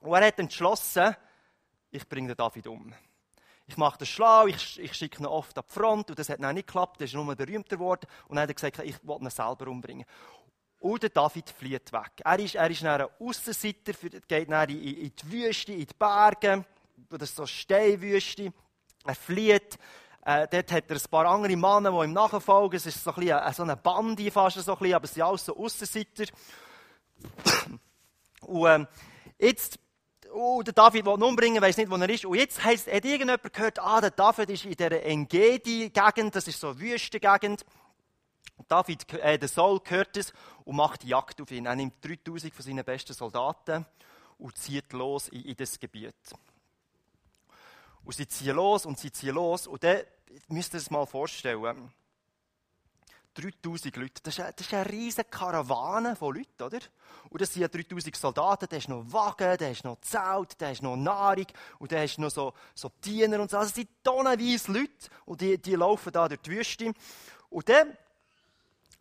Und 0.00 0.14
er 0.14 0.28
hat 0.28 0.38
entschlossen, 0.38 1.16
ich 1.90 2.08
bringe 2.08 2.28
den 2.28 2.36
David 2.36 2.68
um 2.68 2.94
ich 3.66 3.76
mache 3.76 3.98
das 3.98 4.08
schlau, 4.08 4.46
ich, 4.46 4.78
ich 4.78 4.92
schicke 4.94 5.22
ihn 5.22 5.26
oft 5.26 5.56
an 5.56 5.64
die 5.68 5.72
Front 5.72 6.10
und 6.10 6.18
das 6.18 6.28
hat 6.28 6.42
dann 6.42 6.54
nicht 6.54 6.66
geklappt, 6.66 7.00
er 7.00 7.06
ist 7.06 7.14
nur 7.14 7.34
berühmter 7.34 7.76
geworden 7.76 8.06
und 8.28 8.36
dann 8.36 8.42
hat 8.42 8.50
er 8.50 8.54
gesagt, 8.54 8.78
ich 8.80 8.96
will 9.02 9.16
ihn 9.20 9.30
selber 9.30 9.68
umbringen. 9.68 10.04
Und 10.80 11.02
der 11.02 11.10
David 11.10 11.48
flieht 11.48 11.92
weg. 11.92 12.12
Er 12.22 12.38
ist, 12.38 12.56
er 12.56 12.70
ist 12.70 12.84
ein 12.84 13.06
Aussenseiter, 13.18 13.94
geht 14.28 14.50
dann 14.50 14.68
in, 14.68 14.82
in 14.82 15.12
die 15.16 15.32
Wüste, 15.32 15.72
in 15.72 15.86
die 15.86 15.94
Berge, 15.98 16.64
das 17.08 17.30
ist 17.30 17.36
so 17.36 17.46
Steinwüste. 17.46 18.52
Er 19.04 19.14
flieht. 19.14 19.78
Äh, 20.24 20.46
dort 20.50 20.72
hat 20.72 20.90
er 20.90 20.96
ein 20.96 21.10
paar 21.10 21.26
andere 21.26 21.56
Männer, 21.56 21.90
die 21.90 22.06
ihm 22.06 22.12
nachfolgen. 22.12 22.76
Es 22.76 22.86
ist 22.86 23.02
so 23.02 23.14
ein 23.14 23.30
eine, 23.30 23.52
so 23.52 23.62
eine 23.62 23.76
Bande 23.76 24.30
fast, 24.30 24.58
so 24.58 24.72
ein 24.72 24.78
bisschen, 24.78 24.94
aber 24.94 25.04
es 25.04 25.14
sind 25.14 25.22
alles 25.22 25.44
so 25.44 25.56
Aussenseiter. 25.56 26.24
Und 28.42 28.66
ähm, 28.68 28.86
jetzt 29.38 29.78
oh, 30.34 30.62
der 30.62 30.74
David 30.74 31.06
will 31.06 31.14
ihn 31.14 31.22
umbringen, 31.22 31.62
weiß 31.62 31.76
nicht, 31.76 31.90
wo 31.90 31.96
er 31.96 32.08
ist. 32.08 32.24
Und 32.24 32.36
jetzt 32.36 32.62
heisst, 32.62 32.86
hat 32.86 33.04
irgendjemand 33.04 33.52
gehört, 33.52 33.78
ah, 33.78 34.00
der 34.00 34.10
David 34.10 34.50
ist 34.50 34.64
in 34.64 34.72
dieser 34.72 35.02
Engedi-Gegend, 35.02 36.34
das 36.34 36.48
ist 36.48 36.60
so 36.60 36.68
eine 36.68 36.80
Wüste-Gegend. 36.80 37.64
David, 38.68 39.12
äh, 39.14 39.38
der 39.38 39.48
Saul 39.48 39.80
hört 39.84 40.16
es 40.16 40.32
und 40.64 40.76
macht 40.76 41.04
Jagd 41.04 41.40
auf 41.40 41.50
ihn. 41.50 41.66
Er 41.66 41.76
nimmt 41.76 42.04
3000 42.04 42.52
von 42.54 42.64
seinen 42.64 42.84
besten 42.84 43.12
Soldaten 43.12 43.86
und 44.38 44.56
zieht 44.56 44.92
los 44.92 45.28
in, 45.28 45.44
in 45.44 45.56
das 45.56 45.78
Gebiet. 45.78 46.14
Und 48.04 48.14
sie 48.14 48.28
ziehen 48.28 48.54
los 48.54 48.86
und 48.86 48.98
sie 48.98 49.10
ziehen 49.10 49.34
los. 49.34 49.66
Und 49.66 49.82
dann 49.82 50.02
müsst 50.48 50.74
ihr 50.74 50.78
es 50.78 50.90
mal 50.90 51.06
vorstellen. 51.06 51.92
3000 53.34 53.96
Leute. 53.96 54.22
Das 54.22 54.34
ist, 54.34 54.40
eine, 54.40 54.52
das 54.52 54.66
ist 54.66 54.74
eine 54.74 54.88
riesige 54.90 55.28
Karawane 55.28 56.16
von 56.16 56.34
Leuten, 56.34 56.62
oder? 56.62 56.78
Und 57.30 57.40
das 57.40 57.52
sind 57.52 57.62
ja 57.62 57.68
3000 57.68 58.16
Soldaten, 58.16 58.66
da 58.68 58.76
ist 58.76 58.88
noch 58.88 59.04
Wagen, 59.12 59.56
da 59.58 59.68
ist 59.68 59.84
noch 59.84 60.00
Zelt, 60.00 60.60
da 60.60 60.70
ist 60.70 60.82
noch 60.82 60.96
Nahrung 60.96 61.46
und 61.78 61.92
da 61.92 62.02
ist 62.02 62.18
noch 62.18 62.30
so, 62.30 62.52
so 62.74 62.90
Diener 63.04 63.40
und 63.40 63.50
so. 63.50 63.58
Also 63.58 63.68
es 63.68 63.74
sind 63.74 63.88
tonnenweise 64.02 64.72
Leute 64.72 65.08
und 65.24 65.40
die, 65.40 65.58
die 65.58 65.74
laufen 65.74 66.12
da 66.12 66.28
durch 66.28 66.40
die 66.40 66.50
Wüste. 66.50 66.92
Und 67.50 67.68
dann 67.68 67.96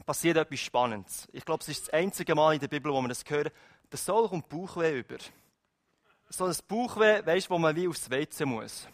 passiert 0.05 0.37
etwas 0.37 0.59
Spannendes. 0.59 1.27
Ich 1.31 1.45
glaube, 1.45 1.61
es 1.61 1.69
ist 1.69 1.87
das 1.87 1.93
einzige 1.93 2.35
Mal 2.35 2.55
in 2.55 2.59
der 2.59 2.67
Bibel, 2.67 2.91
wo 2.91 3.01
man 3.01 3.09
das 3.09 3.23
hört. 3.27 3.51
Der 3.91 3.99
Soll 3.99 4.27
kommt 4.27 4.49
Bauchweh 4.49 4.99
über. 4.99 5.17
So 6.29 6.45
ein 6.45 6.55
Bauchweh, 6.67 7.25
weißt 7.25 7.47
du, 7.47 7.51
wo 7.51 7.59
man 7.59 7.75
wie 7.75 7.87
aufs 7.87 8.09
WC 8.09 8.45
muss. 8.45 8.87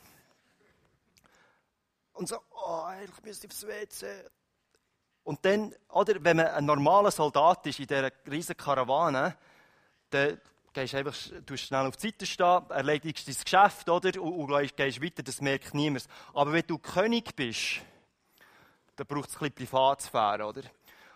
Und 2.13 2.27
so, 2.27 2.37
oh, 2.51 2.89
ich 3.01 3.23
müsste 3.23 3.47
aufs 3.47 3.65
WC. 3.65 4.05
Und 5.23 5.43
dann, 5.45 5.73
oder, 5.89 6.15
wenn 6.23 6.37
man 6.37 6.47
ein 6.47 6.65
normaler 6.65 7.11
Soldat 7.11 7.65
ist 7.67 7.79
in 7.79 7.87
dieser 7.87 8.11
riesigen 8.29 8.57
Karawane, 8.57 9.35
dann 10.09 10.39
gehst 10.73 10.93
du 10.93 10.97
einfach 10.97 11.15
tust 11.45 11.65
schnell 11.65 11.85
auf 11.85 11.97
die 11.97 12.07
Seite 12.07 12.25
stehen, 12.25 12.61
erledigst 12.69 13.27
dein 13.27 13.35
Geschäft, 13.43 13.89
oder, 13.89 14.21
und, 14.21 14.51
und 14.51 14.75
gehst 14.75 15.01
weiter, 15.01 15.23
das 15.23 15.41
merkt 15.41 15.73
niemand. 15.73 16.05
Aber 16.33 16.53
wenn 16.53 16.65
du 16.65 16.77
König 16.77 17.35
bist, 17.35 17.81
dann 18.95 19.07
braucht 19.07 19.29
es 19.29 19.35
ein 19.35 19.39
bisschen 19.39 19.55
Privatsphäre, 19.55 20.45
oder? 20.45 20.61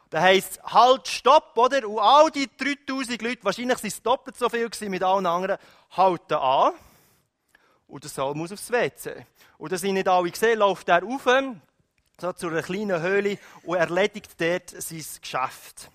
Das 0.10 0.22
heisst, 0.22 0.64
halt, 0.64 1.08
stopp, 1.08 1.58
oder? 1.58 1.88
Und 1.88 2.00
all 2.00 2.30
die 2.30 2.48
3000 2.56 3.22
Leute, 3.22 3.44
wahrscheinlich 3.44 3.80
sind 3.80 3.94
es 3.94 4.02
doppelt 4.02 4.38
so 4.38 4.48
viel 4.48 4.70
mit 4.82 5.02
allen 5.02 5.26
anderen, 5.26 5.58
halten 5.92 6.36
an. 6.36 6.74
Und 7.88 8.04
der 8.04 8.12
Saul 8.12 8.36
muss 8.36 8.52
aufs 8.52 8.72
WC. 8.72 9.26
Und 9.58 9.72
das 9.72 9.82
sind 9.82 9.96
nicht 9.96 10.08
alle 10.08 10.30
gesehen, 10.30 10.60
läuft 10.60 10.88
er 10.88 11.02
rauf, 11.02 11.26
so 12.20 12.32
zu 12.34 12.48
einer 12.48 12.62
kleinen 12.62 13.02
Höhle 13.02 13.38
und 13.64 13.78
erledigt 13.78 14.40
dort 14.40 14.70
sein 14.70 15.06
Geschäft. 15.22 15.90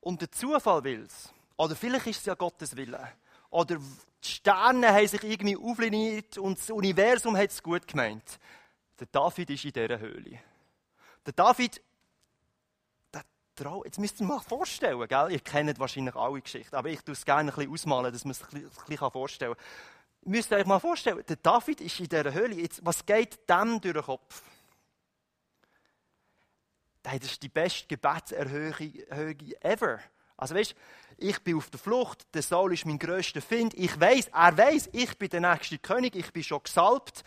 Und 0.00 0.20
der 0.20 0.30
Zufall 0.30 0.84
will 0.84 1.02
es. 1.02 1.32
Oder 1.56 1.74
vielleicht 1.74 2.06
ist 2.06 2.20
es 2.20 2.26
ja 2.26 2.34
Gottes 2.34 2.76
Wille. 2.76 3.12
Oder 3.50 3.76
die 3.76 4.28
Sterne 4.28 4.92
haben 4.92 5.08
sich 5.08 5.22
irgendwie 5.24 5.56
aufliniert 5.56 6.38
und 6.38 6.58
das 6.58 6.70
Universum 6.70 7.36
hat 7.36 7.50
es 7.50 7.62
gut 7.62 7.86
gemeint. 7.86 8.38
Der 8.98 9.06
David 9.10 9.50
ist 9.50 9.64
in 9.64 9.72
dieser 9.72 9.98
Höhle. 9.98 10.38
Der 11.24 11.32
David, 11.32 11.82
der 13.12 13.24
Trau 13.54 13.84
jetzt 13.84 13.98
müsst 13.98 14.20
ihr 14.20 14.26
mal 14.26 14.40
vorstellen, 14.40 15.06
gell? 15.08 15.32
ihr 15.32 15.40
kennt 15.40 15.78
wahrscheinlich 15.78 16.14
alle 16.14 16.40
Geschichten, 16.40 16.76
aber 16.76 16.88
ich 16.88 17.00
tue 17.02 17.12
es 17.12 17.24
gerne 17.24 17.50
ein 17.50 17.54
bisschen 17.54 17.72
ausmalen, 17.72 18.12
dass 18.12 18.24
man 18.24 18.32
es 18.32 18.42
ein 18.42 18.70
bisschen 18.86 19.10
vorstellen 19.10 19.54
kann 19.54 19.64
müsst 20.26 20.50
ihr 20.50 20.58
euch 20.58 20.66
mal 20.66 20.78
vorstellen, 20.78 21.24
der 21.26 21.36
David 21.36 21.80
ist 21.80 21.98
in 22.00 22.08
dieser 22.08 22.32
Höhle. 22.32 22.56
Jetzt, 22.56 22.84
was 22.84 23.04
geht 23.04 23.48
dem 23.48 23.80
durch 23.80 23.94
den 23.94 24.02
Kopf? 24.02 24.42
Das 27.02 27.14
ist 27.22 27.42
die 27.42 27.48
beste 27.48 27.86
Gebetserhöhung 27.86 28.74
ever. 29.60 30.00
Also 30.36 30.54
weißt, 30.54 30.74
ich 31.18 31.38
bin 31.42 31.56
auf 31.56 31.70
der 31.70 31.78
Flucht, 31.78 32.26
der 32.34 32.42
Saul 32.42 32.74
ist 32.74 32.84
mein 32.84 32.98
grösster 32.98 33.40
Find. 33.40 33.72
Ich 33.74 33.98
weiß, 33.98 34.28
er 34.32 34.58
weiß, 34.58 34.90
ich 34.92 35.16
bin 35.16 35.30
der 35.30 35.40
nächste 35.40 35.78
König, 35.78 36.14
ich 36.14 36.32
bin 36.32 36.42
schon 36.42 36.62
gesalbt. 36.62 37.24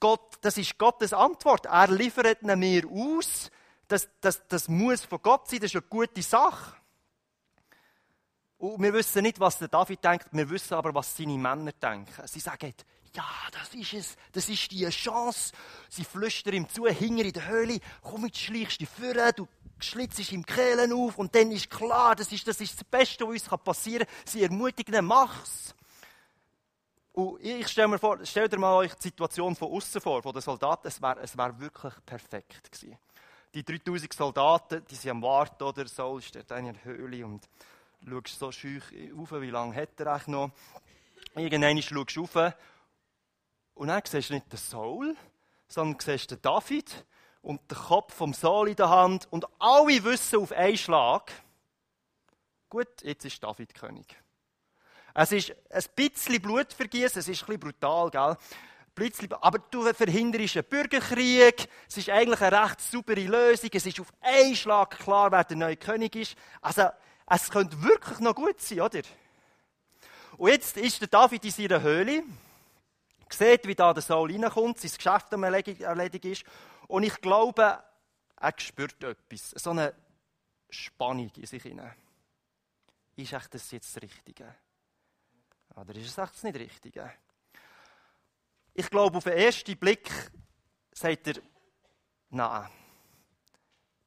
Gott, 0.00 0.36
das 0.42 0.58
ist 0.58 0.76
Gottes 0.76 1.12
Antwort. 1.12 1.66
Er 1.66 1.88
liefert 1.88 2.42
mir 2.42 2.82
aus. 2.90 3.50
Das, 3.88 4.08
das, 4.20 4.46
das 4.48 4.68
muss 4.68 5.04
von 5.04 5.22
Gott 5.22 5.48
sein, 5.48 5.60
das 5.60 5.70
ist 5.70 5.76
eine 5.76 5.86
gute 5.88 6.22
Sache. 6.22 6.74
Und 8.64 8.82
wir 8.82 8.94
wissen 8.94 9.22
nicht, 9.22 9.38
was 9.40 9.58
der 9.58 9.68
David 9.68 10.02
denkt, 10.02 10.28
wir 10.32 10.48
wissen 10.48 10.72
aber, 10.72 10.94
was 10.94 11.14
seine 11.14 11.36
Männer 11.36 11.72
denken. 11.72 12.26
Sie 12.26 12.40
sagen, 12.40 12.72
ja, 13.14 13.26
das 13.52 13.74
ist 13.74 13.92
es, 13.92 14.16
das 14.32 14.48
ist 14.48 14.70
die 14.70 14.88
Chance. 14.88 15.52
Sie 15.90 16.02
flüstern 16.02 16.54
ihm 16.54 16.68
zu, 16.70 16.86
hinger 16.86 17.24
in 17.24 17.34
der 17.34 17.46
Höhle, 17.46 17.78
komm, 18.00 18.24
jetzt 18.24 18.38
schleichst 18.38 18.80
du 18.80 18.86
vor, 18.86 19.32
du 19.32 19.46
schlitzest 19.78 20.32
ihm 20.32 20.46
Kehlen 20.46 20.94
auf 20.94 21.18
und 21.18 21.34
dann 21.34 21.52
ist 21.52 21.68
klar, 21.68 22.16
das 22.16 22.32
ist 22.32 22.48
das, 22.48 22.58
ist 22.62 22.74
das 22.74 22.84
Beste, 22.84 23.26
was 23.26 23.46
uns 23.46 23.62
passieren 23.62 24.06
kann. 24.06 24.16
Sie 24.24 24.42
ermutigen 24.42 24.94
ihn, 24.94 25.04
mach's. 25.04 25.74
Und 27.12 27.44
ich 27.44 27.68
stelle 27.68 27.88
mir 27.88 27.98
vor, 27.98 28.18
stell 28.22 28.48
dir 28.48 28.58
mal 28.58 28.76
euch 28.76 28.94
die 28.94 29.02
Situation 29.02 29.54
von 29.54 29.72
außen 29.72 30.00
vor, 30.00 30.22
von 30.22 30.32
den 30.32 30.40
Soldaten. 30.40 30.88
Es 30.88 31.02
wäre 31.02 31.18
wär 31.34 31.60
wirklich 31.60 31.92
perfekt 32.06 32.72
gewesen. 32.72 32.96
Die 33.52 33.62
3000 33.62 34.10
Soldaten, 34.10 34.82
die 34.90 34.94
sind 34.94 35.10
am 35.10 35.22
Warten, 35.22 35.62
oder? 35.62 35.86
Saul 35.86 36.22
steht 36.22 36.50
in 36.50 36.56
einer 36.56 36.82
Höhle 36.82 37.26
und 37.26 37.46
schaust 38.08 38.38
so 38.38 38.52
schüch 38.52 38.82
auf, 39.16 39.32
wie 39.32 39.50
lange 39.50 39.74
hat 39.74 39.98
er 39.98 40.08
eigentlich 40.08 40.26
noch. 40.28 40.50
Irgendwann 41.34 41.82
schaust 41.82 42.16
du 42.16 42.22
auf 42.24 42.54
und 43.74 43.88
dann 43.88 44.02
siehst 44.04 44.30
du 44.30 44.34
nicht 44.34 44.52
den 44.52 44.58
Saul, 44.58 45.16
sondern 45.68 45.98
siehst 46.00 46.30
den 46.30 46.40
David 46.40 47.04
und 47.42 47.60
den 47.70 47.78
Kopf 47.78 48.14
vom 48.14 48.32
Saul 48.32 48.68
in 48.68 48.76
der 48.76 48.88
Hand 48.88 49.26
und 49.30 49.46
alle 49.58 50.04
wissen 50.04 50.40
auf 50.40 50.52
einen 50.52 50.76
Schlag, 50.76 51.32
gut, 52.68 53.02
jetzt 53.02 53.24
ist 53.24 53.42
David 53.42 53.74
König. 53.74 54.16
Es 55.14 55.32
ist 55.32 55.54
ein 55.70 55.84
bisschen 55.94 56.40
Blutvergießen, 56.40 57.20
es 57.20 57.28
ist 57.28 57.42
ein 57.42 57.46
bisschen 57.46 57.60
brutal, 57.60 58.10
gell? 58.10 58.36
aber 59.40 59.58
du 59.70 59.92
verhinderst 59.92 60.56
einen 60.56 60.66
Bürgerkrieg. 60.66 61.68
Es 61.88 61.96
ist 61.96 62.08
eigentlich 62.10 62.40
eine 62.40 62.64
recht 62.64 62.80
saubere 62.80 63.22
Lösung. 63.22 63.70
Es 63.72 63.86
ist 63.86 64.00
auf 64.00 64.12
einen 64.20 64.54
Schlag 64.54 64.98
klar, 64.98 65.32
wer 65.32 65.42
der 65.44 65.56
neue 65.56 65.76
König 65.76 66.14
ist. 66.14 66.36
Also, 66.60 66.88
es 67.26 67.50
könnte 67.50 67.82
wirklich 67.82 68.18
noch 68.20 68.34
gut 68.34 68.60
sein, 68.60 68.80
oder? 68.80 69.02
Und 70.36 70.50
jetzt 70.50 70.76
ist 70.76 71.00
der 71.00 71.08
David 71.08 71.44
in 71.44 71.50
seiner 71.50 71.80
Höhle, 71.80 72.22
sieht, 73.30 73.66
wie 73.66 73.74
da 73.74 73.92
der 73.92 74.02
Saul 74.02 74.30
reinkommt, 74.30 74.78
sein 74.78 74.90
Geschäft 74.96 75.32
erledigt 75.32 76.24
ist. 76.24 76.44
Und 76.86 77.02
ich 77.02 77.20
glaube, 77.20 77.82
er 78.36 78.54
spürt 78.58 79.02
etwas. 79.02 79.50
So 79.50 79.70
eine 79.70 79.94
Spannung 80.70 81.30
in 81.36 81.46
sich 81.46 81.62
hinein. 81.62 81.94
Ist 83.16 83.32
echt 83.32 83.54
das 83.54 83.70
jetzt 83.70 83.94
das 83.94 84.02
Richtige? 84.02 84.54
Oder 85.76 85.94
ist 85.94 86.10
es 86.10 86.18
echt 86.18 86.34
das 86.34 86.42
nicht 86.42 86.56
Richtige? 86.56 87.12
Ich 88.74 88.90
glaube, 88.90 89.16
auf 89.16 89.24
den 89.24 89.34
ersten 89.34 89.76
Blick 89.76 90.10
sagt 90.92 91.28
er, 91.28 91.34
nein. 92.30 92.68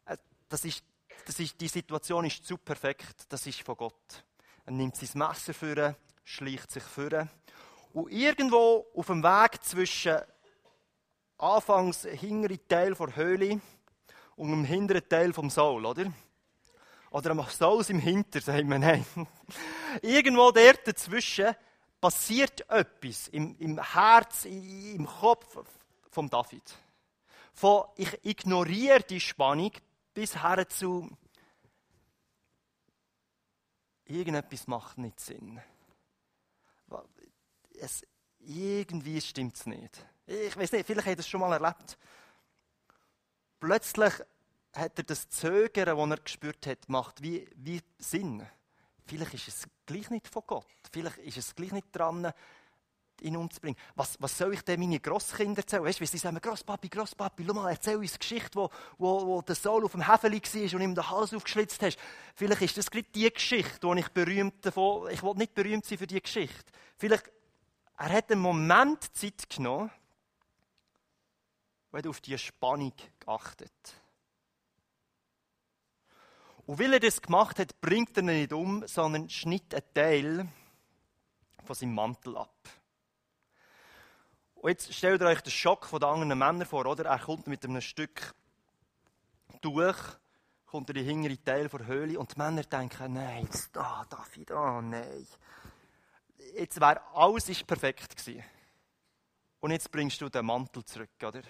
Äh, 0.06 0.18
das 0.50 0.66
ist, 0.66 0.84
das 1.27 1.41
ist, 1.41 1.60
die 1.60 1.67
Situation 1.67 2.24
ist 2.25 2.46
zu 2.46 2.57
perfekt. 2.57 3.25
Das 3.27 3.46
ist 3.46 3.62
von 3.62 3.75
Gott. 3.75 4.24
Er 4.65 4.72
nimmt 4.72 4.96
sein 4.96 5.10
Messer 5.15 5.53
vor, 5.53 5.96
schleicht 6.24 6.72
sich 6.72 6.84
vor. 6.84 7.27
Und 7.93 8.12
irgendwo 8.12 8.88
auf 8.96 9.07
dem 9.07 9.22
Weg 9.22 9.62
zwischen 9.62 10.19
anfangs 11.38 12.03
hinteren 12.03 12.65
Teil 12.69 12.93
der 12.93 13.15
Höhle 13.17 13.60
und 14.38 14.51
dem 14.51 14.63
hinteren 14.63 15.07
Teil 15.10 15.34
vom 15.34 15.50
Saul, 15.50 15.86
oder? 15.86 16.13
Oder 17.12 17.31
am 17.31 17.46
Saul 17.50 17.84
im 17.89 18.00
Hinter, 18.00 18.39
sagen 18.39 18.69
wir, 18.69 18.79
nein. 18.79 19.05
Irgendwo 20.01 20.51
dort 20.51 20.88
dazwischen 20.88 21.53
passiert 22.00 22.69
etwas 22.69 23.27
im, 23.27 23.57
im 23.60 23.81
Herz, 23.81 24.46
im 24.46 25.05
Kopf 25.05 25.57
von 26.10 26.29
David. 26.29 26.74
Von 27.53 27.84
ich 27.98 28.24
ignoriere 28.24 29.01
die 29.01 29.19
Spannung 29.19 29.74
bis 30.18 30.42
her 30.42 30.68
zu 30.68 31.16
irgendetwas 34.06 34.66
macht 34.66 34.98
nicht 34.98 35.20
Sinn. 35.20 35.62
Es, 37.80 38.02
irgendwie 38.40 39.22
stimmt 39.22 39.58
es 39.58 39.68
nicht. 39.68 40.08
Ich 40.26 40.58
weiß 40.58 40.72
nicht, 40.72 40.88
vielleicht 40.88 41.06
habt 41.06 41.18
ihr 41.18 41.20
es 41.20 41.30
schon 41.30 41.42
mal 41.42 41.54
erlebt. 41.54 42.00
Plötzlich 43.60 44.14
hat 44.74 44.98
er 44.98 45.04
das 45.04 45.30
Zögern, 45.30 45.96
das 45.96 46.10
er 46.10 46.24
gespürt 46.24 46.66
hat, 46.66 46.90
macht 46.90 47.22
wie, 47.22 47.48
wie 47.56 47.84
Sinn. 48.00 48.44
Vielleicht 49.06 49.36
ist 49.36 49.48
es 49.50 49.68
gleich 49.86 50.10
nicht 50.10 50.28
von 50.28 50.42
Gott. 50.48 50.66
Vielleicht 50.92 51.20
ist 51.20 51.38
es 51.38 51.54
gleich 51.54 51.74
nicht 51.74 51.96
dran, 51.96 52.34
ihn 53.22 53.38
umzubringen. 53.38 53.78
Was, 53.96 54.22
was 54.22 54.38
soll 54.38 54.54
ich 54.54 54.62
denn 54.62 54.80
meinen 54.80 55.02
Grosskinder 55.02 55.60
erzählen? 55.60 55.84
Weißt 55.84 56.00
du, 56.00 56.06
sie 56.06 56.18
sagen, 56.18 56.40
Grosspapi, 56.40 56.90
Grosspapi, 56.90 57.44
schau 57.46 57.54
mal, 57.54 57.70
erzähl 57.70 57.98
uns 57.98 58.12
eine 58.12 58.20
Geschichte, 58.20 58.56
wo, 58.56 58.70
wo, 58.98 59.26
wo 59.26 59.42
der 59.42 59.56
Saul 59.56 59.86
auf 59.86 59.92
dem 59.92 60.10
Häfeli 60.10 60.42
war 60.42 60.74
und 60.76 60.82
ihm 60.82 60.96
den 60.96 61.10
Hals 61.10 61.34
aufgeschlitzt 61.34 61.82
hast. 61.82 61.98
Vielleicht 62.36 62.62
ist 62.62 62.78
das 62.78 62.92
gleich 62.92 63.06
die 63.14 63.32
Geschichte, 63.32 63.88
wo 63.88 63.94
ich 63.94 64.10
berühmt 64.10 64.66
davon, 64.66 65.10
ich 65.12 65.24
will 65.24 65.34
nicht 65.36 65.54
berühmt 65.54 65.86
sein 65.86 65.98
für 65.98 66.08
die 66.08 66.22
Geschichte. 66.22 66.72
Vielleicht, 66.98 67.32
er 67.98 68.10
hat 68.10 68.32
einen 68.32 68.42
Moment 68.42 69.16
Zeit 69.16 69.50
genommen, 69.50 69.92
weil 71.92 72.04
er 72.04 72.10
auf 72.10 72.22
diese 72.22 72.38
Spannung 72.38 72.94
geachtet 73.20 73.72
und 76.68 76.80
weil 76.80 76.94
er 76.94 77.00
das 77.00 77.22
gemacht 77.22 77.60
hat, 77.60 77.80
bringt 77.80 78.18
er 78.18 78.24
ihn 78.24 78.26
nicht 78.26 78.54
um, 78.54 78.86
sondern 78.86 79.30
schnitt 79.30 79.74
einen 79.74 79.94
Teil 79.94 80.48
von 81.64 81.76
seinem 81.76 81.96
Mantel 81.96 82.38
ab. 82.38 82.70
Und 84.62 84.70
jetzt 84.70 84.94
stellt 84.94 85.22
ihr 85.22 85.28
euch 85.28 85.42
den 85.42 85.52
Schock 85.52 85.86
von 85.86 86.00
den 86.00 86.10
anderen 86.10 86.38
Männern 86.38 86.66
vor, 86.66 86.86
oder? 86.86 87.06
Er 87.06 87.20
kommt 87.20 87.48
mit 87.48 87.64
einem 87.64 87.82
Stück 87.82 88.34
durch, 89.62 89.98
kommt 90.66 90.90
in 90.90 90.96
den 90.96 91.06
hinteren 91.06 91.44
Teil 91.44 91.70
der 91.70 91.86
Höhle 91.86 92.20
und 92.20 92.36
die 92.36 92.40
Männer 92.40 92.64
denken, 92.64 93.14
nein, 93.14 93.46
jetzt 93.46 93.76
da, 93.76 94.06
David, 94.10 94.52
oh 94.52 94.82
nein. 94.82 95.28
Jetzt 96.56 96.80
wäre 96.80 97.02
alles 97.14 97.50
ist 97.50 97.68
perfekt 97.68 98.18
gewesen. 98.18 98.44
Und 99.60 99.72
jetzt 99.72 99.92
bringst 99.92 100.22
du 100.22 100.30
den 100.30 100.46
Mantel 100.46 100.84
zurück, 100.86 101.10
oder? 101.22 101.42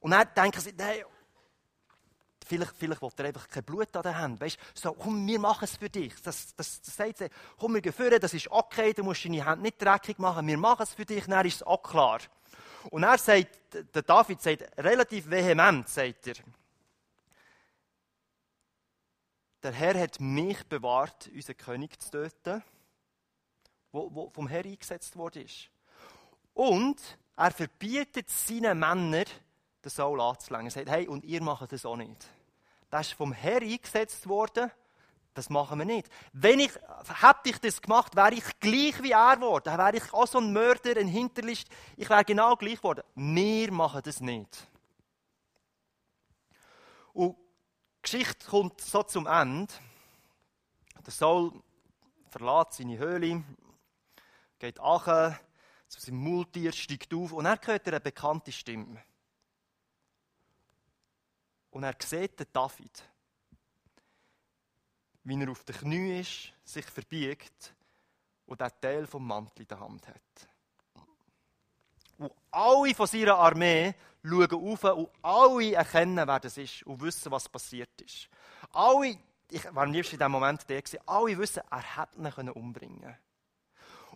Und 0.00 0.10
dann 0.10 0.28
denken 0.34 0.60
sie, 0.60 0.72
nein, 0.76 1.04
Vielleicht, 2.48 2.76
vielleicht 2.76 3.02
will 3.02 3.10
er 3.16 3.24
einfach 3.24 3.48
kein 3.48 3.64
Blut 3.64 3.94
an 3.96 4.02
den 4.02 4.16
Händen. 4.16 4.40
Weißt 4.40 4.56
so, 4.72 4.92
komm, 4.92 5.26
wir 5.26 5.38
machen 5.40 5.64
es 5.64 5.76
für 5.76 5.90
dich. 5.90 6.14
Das, 6.22 6.54
das, 6.54 6.80
das 6.80 6.94
sagt 6.94 7.18
sie, 7.18 7.28
komm, 7.58 7.74
wir 7.74 7.80
gehen 7.80 7.92
führen, 7.92 8.20
das 8.20 8.34
ist 8.34 8.50
okay, 8.50 8.92
du 8.92 9.02
musst 9.02 9.24
deine 9.24 9.44
Hände 9.44 9.62
nicht 9.62 9.82
dreckig 9.82 10.18
machen, 10.20 10.46
wir 10.46 10.56
machen 10.56 10.84
es 10.84 10.94
für 10.94 11.04
dich, 11.04 11.24
dann 11.24 11.44
ist 11.44 11.56
es 11.56 11.62
auch 11.64 11.82
klar. 11.82 12.20
Und 12.90 13.02
er 13.02 13.18
sagt, 13.18 13.48
der 13.72 14.02
David 14.02 14.40
sagt 14.40 14.78
relativ 14.78 15.28
vehement, 15.28 15.88
sagt 15.88 16.28
er, 16.28 16.34
der 19.64 19.72
Herr 19.72 19.98
hat 19.98 20.20
mich 20.20 20.64
bewahrt, 20.68 21.28
unseren 21.34 21.56
König 21.56 22.00
zu 22.00 22.12
töten, 22.12 22.62
wo, 23.90 24.08
wo 24.14 24.30
vom 24.30 24.46
Herr 24.46 24.64
eingesetzt 24.64 25.16
worden 25.16 25.44
ist. 25.44 25.68
Und 26.54 27.00
er 27.36 27.50
verbietet 27.50 28.30
seinen 28.30 28.78
Männern, 28.78 29.26
den 29.86 29.90
Saul 29.90 30.20
anzulängen. 30.20 30.66
Er 30.66 30.72
sagt, 30.72 30.90
hey, 30.90 31.06
und 31.06 31.24
ihr 31.24 31.40
macht 31.42 31.70
das 31.70 31.86
auch 31.86 31.96
nicht. 31.96 32.26
Das 32.90 33.08
ist 33.08 33.14
vom 33.14 33.32
Herr 33.32 33.62
eingesetzt 33.62 34.28
worden. 34.28 34.70
Das 35.32 35.50
machen 35.50 35.78
wir 35.78 35.84
nicht. 35.84 36.08
Wenn 36.32 36.60
ich, 36.60 36.72
hätte 36.72 37.50
ich 37.50 37.58
das 37.58 37.80
gemacht, 37.82 38.16
wäre 38.16 38.34
ich 38.34 38.58
gleich 38.58 39.02
wie 39.02 39.12
er 39.12 39.36
geworden. 39.36 39.64
Dann 39.64 39.78
wäre 39.78 39.96
ich 39.96 40.12
auch 40.12 40.26
so 40.26 40.38
ein 40.38 40.52
Mörder, 40.52 40.98
ein 40.98 41.08
Hinterlist. 41.08 41.68
Ich 41.96 42.08
wäre 42.08 42.24
genau 42.24 42.56
gleich 42.56 42.78
geworden. 42.78 43.02
Wir 43.14 43.70
machen 43.70 44.00
das 44.04 44.20
nicht. 44.20 44.66
Und 47.12 47.36
die 47.36 48.02
Geschichte 48.02 48.46
kommt 48.46 48.80
so 48.80 49.02
zum 49.02 49.26
Ende. 49.26 49.72
Der 51.04 51.12
Saul 51.12 51.52
verlässt 52.30 52.74
seine 52.74 52.98
Höhle, 52.98 53.44
geht 54.58 54.80
an 54.80 55.36
zu 55.88 56.00
seinem 56.00 56.18
Multier, 56.18 56.72
steigt 56.72 57.14
auf 57.14 57.32
und 57.32 57.46
er 57.46 57.60
hört 57.62 57.86
eine 57.86 58.00
bekannte 58.00 58.50
Stimme. 58.50 59.02
Und 61.76 61.82
er 61.82 61.94
sieht 62.02 62.40
den 62.40 62.46
David, 62.54 63.06
wie 65.24 65.38
er 65.38 65.50
auf 65.50 65.62
den 65.62 65.76
Knie 65.76 66.20
ist, 66.20 66.50
sich 66.64 66.86
verbiegt 66.86 67.74
und 68.46 68.62
den 68.62 68.70
Teil 68.80 69.06
vom 69.06 69.26
Mantel 69.26 69.60
in 69.60 69.68
der 69.68 69.80
Hand 69.80 70.08
hat. 70.08 70.48
Und 72.16 72.32
alle 72.50 72.94
von 72.94 73.06
seiner 73.06 73.36
Armee 73.36 73.94
schauen 74.22 74.52
auf 74.54 74.84
und 74.84 75.10
alle 75.20 75.74
erkennen, 75.74 76.26
wer 76.26 76.40
das 76.40 76.56
ist 76.56 76.82
und 76.84 76.98
wissen, 77.02 77.30
was 77.30 77.46
passiert 77.46 78.00
ist. 78.00 78.30
Alle, 78.72 79.18
ich 79.50 79.64
war 79.74 79.82
am 79.82 79.92
liebsten 79.92 80.14
in 80.14 80.20
diesem 80.20 80.32
Moment 80.32 80.66
der, 80.70 80.82
alle 81.04 81.36
wissen, 81.36 81.62
er 81.70 81.98
hätte 81.98 82.40
ihn 82.40 82.48
umbringen 82.48 83.02
können. 83.02 83.18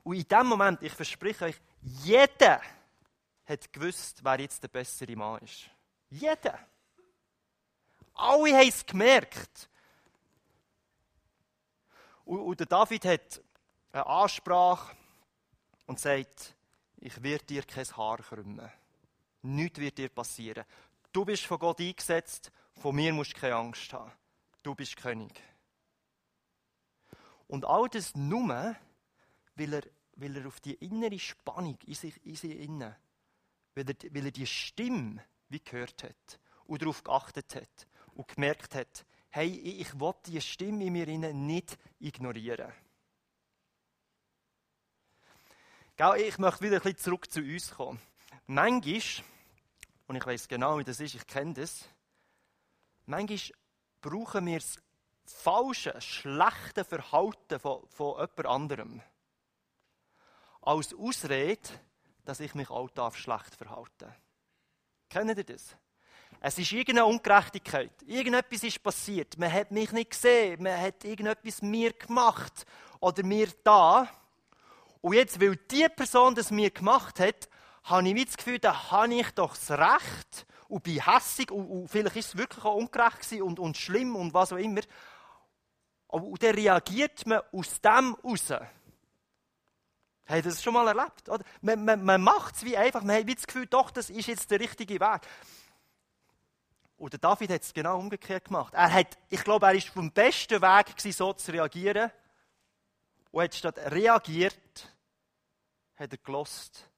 Und 0.03 0.15
in 0.17 0.27
diesem 0.27 0.47
Moment, 0.47 0.83
ich 0.83 0.95
verspreche 0.95 1.45
euch, 1.45 1.61
jeder 1.83 2.63
hat 3.45 3.71
gewusst, 3.71 4.25
wer 4.25 4.41
jetzt 4.41 4.63
der 4.63 4.69
bessere 4.69 5.15
Mann 5.15 5.43
ist. 5.43 5.69
Jeder. 6.09 6.59
Alle 8.21 8.55
haben 8.55 8.69
es 8.69 8.85
gemerkt. 8.85 9.71
Und, 12.27 12.41
und 12.41 12.61
der 12.61 12.67
David 12.67 13.05
hat 13.07 13.43
eine 13.93 14.07
Ansprache 14.07 14.95
und 15.87 15.99
sagt, 15.99 16.55
ich 16.99 17.23
werde 17.23 17.47
dir 17.47 17.63
kein 17.63 17.87
Haar 17.97 18.19
krümmen. 18.19 18.71
Nichts 19.43 19.79
wird 19.79 19.97
dir 19.97 20.11
passieren. 20.11 20.65
Du 21.13 21.25
bist 21.25 21.47
von 21.47 21.59
Gott 21.59 21.81
eingesetzt, 21.81 22.53
von 22.75 22.95
mir 22.95 23.13
musst 23.15 23.35
du 23.35 23.41
keine 23.41 23.57
Angst 23.57 23.93
haben. 23.95 24.13
Du 24.63 24.75
bist 24.75 24.97
König. 24.99 25.43
Und 27.49 27.65
all 27.65 27.89
das 27.89 28.15
nur, 28.15 28.77
weil 29.55 29.73
er, 29.73 29.83
weil 30.17 30.37
er 30.37 30.47
auf 30.47 30.61
die 30.61 30.75
innere 30.75 31.19
Spannung 31.19 31.79
in 31.87 31.95
sich, 31.95 32.25
in 32.25 32.37
sich 32.37 32.61
innen, 32.61 32.95
weil 33.75 33.89
er, 33.89 34.15
weil 34.15 34.27
er 34.27 34.31
die 34.31 34.47
Stimme 34.47 35.25
wie 35.49 35.59
gehört 35.59 36.03
hat 36.03 36.39
und 36.67 36.83
darauf 36.83 37.03
geachtet 37.03 37.55
hat 37.55 37.89
und 38.15 38.29
gemerkt 38.29 38.75
hat, 38.75 39.05
hey, 39.31 39.49
ich 39.49 39.99
will 39.99 40.15
diese 40.27 40.41
Stimme 40.41 40.85
in 40.85 40.93
mir 40.93 41.07
nicht 41.07 41.79
ignorieren. 41.99 42.73
Ich 46.17 46.39
möchte 46.39 46.63
wieder 46.63 46.77
ein 46.77 46.83
bisschen 46.83 46.97
zurück 46.97 47.31
zu 47.31 47.41
uns 47.41 47.71
kommen. 47.73 48.01
Manchmal, 48.47 49.25
und 50.07 50.17
ich 50.17 50.27
weiß 50.27 50.49
genau, 50.49 50.79
wie 50.79 50.85
das 50.85 50.99
ist, 50.99 51.15
ich 51.15 51.27
kenne 51.27 51.55
das, 51.55 51.85
manchmal 53.05 53.39
brauchen 54.01 54.47
wir 54.47 54.59
das 54.59 54.79
falsche, 55.27 56.01
schlechte 56.01 56.85
Verhalten 56.85 57.61
von, 57.61 57.87
von 57.89 58.19
jemand 58.19 58.47
anderem 58.47 59.03
als 60.63 60.95
Ausrede, 60.95 61.69
dass 62.25 62.41
ich 62.41 62.55
mich 62.55 62.71
auch 62.71 63.15
schlecht 63.15 63.55
verhalten 63.55 63.91
darf. 63.99 64.21
Kennt 65.09 65.37
ihr 65.37 65.45
das? 65.45 65.77
Es 66.43 66.59
ist 66.59 66.73
irgendeine 66.73 67.05
Ungerechtigkeit. 67.05 67.93
Irgendetwas 68.07 68.65
ist 68.65 68.83
passiert. 68.83 69.37
Man 69.37 69.53
hat 69.53 69.71
mich 69.71 69.93
nicht 69.93 70.11
gesehen. 70.11 70.63
Man 70.63 70.81
hat 70.81 71.05
irgendetwas 71.05 71.61
mir 71.61 71.93
gemacht. 71.93 72.65
Oder 72.99 73.23
mir 73.23 73.49
da. 73.63 74.09
Und 75.03 75.15
jetzt, 75.15 75.39
weil 75.39 75.57
die 75.57 75.87
Person 75.95 76.35
das 76.35 76.51
mir 76.51 76.71
gemacht 76.71 77.21
hat, 77.21 77.49
habe 77.85 78.09
ich 78.09 78.25
das 78.25 78.37
Gefühl, 78.39 78.59
da 78.59 78.91
habe 78.91 79.15
ich 79.15 79.31
doch 79.33 79.55
das 79.55 79.71
Recht 79.71 80.47
und 80.69 80.83
bin 80.83 81.05
hässig 81.05 81.51
und, 81.51 81.67
und 81.67 81.89
vielleicht 81.89 82.17
ist 82.17 82.29
es 82.29 82.37
wirklich 82.37 82.65
auch 82.65 82.77
ungerecht 82.77 83.33
und, 83.41 83.59
und 83.59 83.77
schlimm 83.77 84.17
und 84.17 84.33
was 84.33 84.53
auch 84.53 84.59
immer. 84.59 84.83
Und 86.07 86.43
dann 86.43 86.55
reagiert 86.55 87.27
man 87.27 87.41
aus 87.53 87.81
dem 87.81 88.15
raus. 88.25 88.51
Ihr 90.29 90.43
das 90.43 90.63
schon 90.63 90.75
mal 90.75 90.87
erlebt? 90.87 91.29
Oder? 91.29 91.45
Man, 91.61 91.85
man, 91.85 92.05
man 92.05 92.23
macht 92.23 92.57
es 92.57 92.65
wie 92.65 92.77
einfach, 92.77 93.03
man 93.03 93.17
hat 93.17 93.29
das 93.29 93.47
Gefühl, 93.47 93.67
doch, 93.67 93.91
das 93.91 94.11
ist 94.11 94.27
jetzt 94.27 94.51
der 94.51 94.61
richtige 94.61 95.01
Weg. 95.01 95.23
Und 97.01 97.15
der 97.15 97.19
David 97.19 97.51
hat 97.51 97.63
es 97.63 97.73
genau 97.73 97.99
umgekehrt 97.99 98.45
gemacht. 98.45 98.75
Er 98.75 98.93
hat, 98.93 99.17
ich 99.31 99.43
glaube, 99.43 99.65
er 99.65 99.73
war 99.73 99.81
vom 99.81 100.13
besten 100.13 100.61
Weg, 100.61 100.87
gewesen, 100.95 101.13
so 101.13 101.33
zu 101.33 101.51
reagieren. 101.51 102.11
Und 103.31 103.43
hat 103.43 103.55
statt 103.55 103.79
reagiert, 103.91 104.95
hat 105.97 106.13
er 106.13 106.19
gelost 106.19 106.91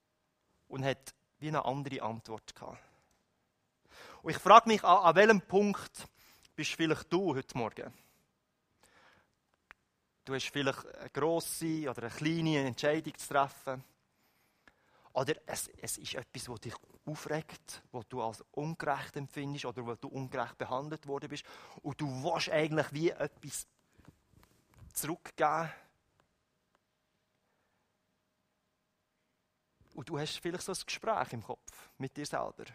und 0.67 0.83
hat 0.83 1.13
wie 1.39 1.47
eine 1.47 1.63
andere 1.63 2.01
Antwort 2.01 2.53
gehabt. 2.53 2.83
Und 4.23 4.31
ich 4.31 4.37
frage 4.39 4.67
mich, 4.67 4.83
an, 4.83 5.05
an 5.05 5.15
welchem 5.15 5.39
Punkt 5.39 6.05
bist 6.53 6.73
vielleicht 6.73 7.11
du 7.13 7.33
heute 7.33 7.57
Morgen? 7.57 7.93
Du 10.25 10.35
hast 10.35 10.49
vielleicht 10.49 10.85
eine 10.85 11.09
grosse 11.11 11.89
oder 11.89 12.03
eine 12.03 12.11
kleine 12.11 12.65
Entscheidung 12.65 13.17
zu 13.17 13.29
treffen. 13.29 13.81
Oder 15.13 15.35
es, 15.45 15.67
es 15.79 15.97
ist 15.99 16.15
etwas, 16.15 16.45
das 16.45 16.59
dich 16.61 16.73
aufregt, 17.05 17.83
was 17.91 18.07
du 18.07 18.21
als 18.21 18.43
ungerecht 18.51 19.15
empfindest 19.15 19.65
oder 19.65 19.85
wo 19.85 19.93
du 19.93 20.07
ungerecht 20.07 20.57
behandelt 20.57 21.07
worden 21.07 21.29
bist. 21.29 21.45
Und 21.83 22.01
du 22.01 22.07
willst 22.23 22.49
eigentlich 22.49 22.91
wie 22.91 23.09
etwas 23.11 23.67
zurückgeben. 24.91 25.71
Und 29.93 30.09
du 30.09 30.17
hast 30.17 30.39
vielleicht 30.39 30.63
so 30.63 30.71
ein 30.71 30.79
Gespräch 30.83 31.33
im 31.33 31.43
Kopf 31.43 31.89
mit 31.99 32.17
dir 32.17 32.25
selber. 32.25 32.65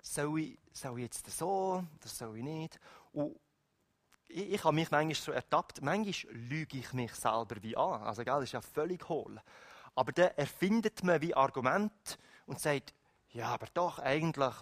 Soll 0.00 0.40
ich, 0.40 0.58
soll 0.72 0.98
ich 0.98 1.04
jetzt 1.04 1.28
so, 1.30 1.84
das 2.00 2.16
soll 2.16 2.36
ich 2.36 2.44
nicht? 2.44 2.78
Und 3.12 3.36
ich, 4.28 4.52
ich 4.52 4.64
habe 4.64 4.74
mich 4.74 4.90
manchmal 4.90 5.14
so 5.14 5.32
ertappt, 5.32 5.82
manchmal 5.82 6.32
lüge 6.32 6.78
ich 6.78 6.92
mich 6.92 7.12
selber 7.14 7.60
wie 7.60 7.76
an. 7.76 8.02
Also, 8.02 8.22
gell, 8.22 8.34
das 8.34 8.44
ist 8.44 8.52
ja 8.52 8.60
völlig 8.60 9.08
hohl. 9.08 9.40
Aber 9.94 10.12
dann 10.12 10.30
erfindet 10.36 11.02
man 11.04 11.20
wie 11.20 11.34
Argument 11.34 12.18
und 12.46 12.60
sagt, 12.60 12.94
ja, 13.30 13.48
aber 13.48 13.66
doch, 13.72 13.98
eigentlich, 13.98 14.54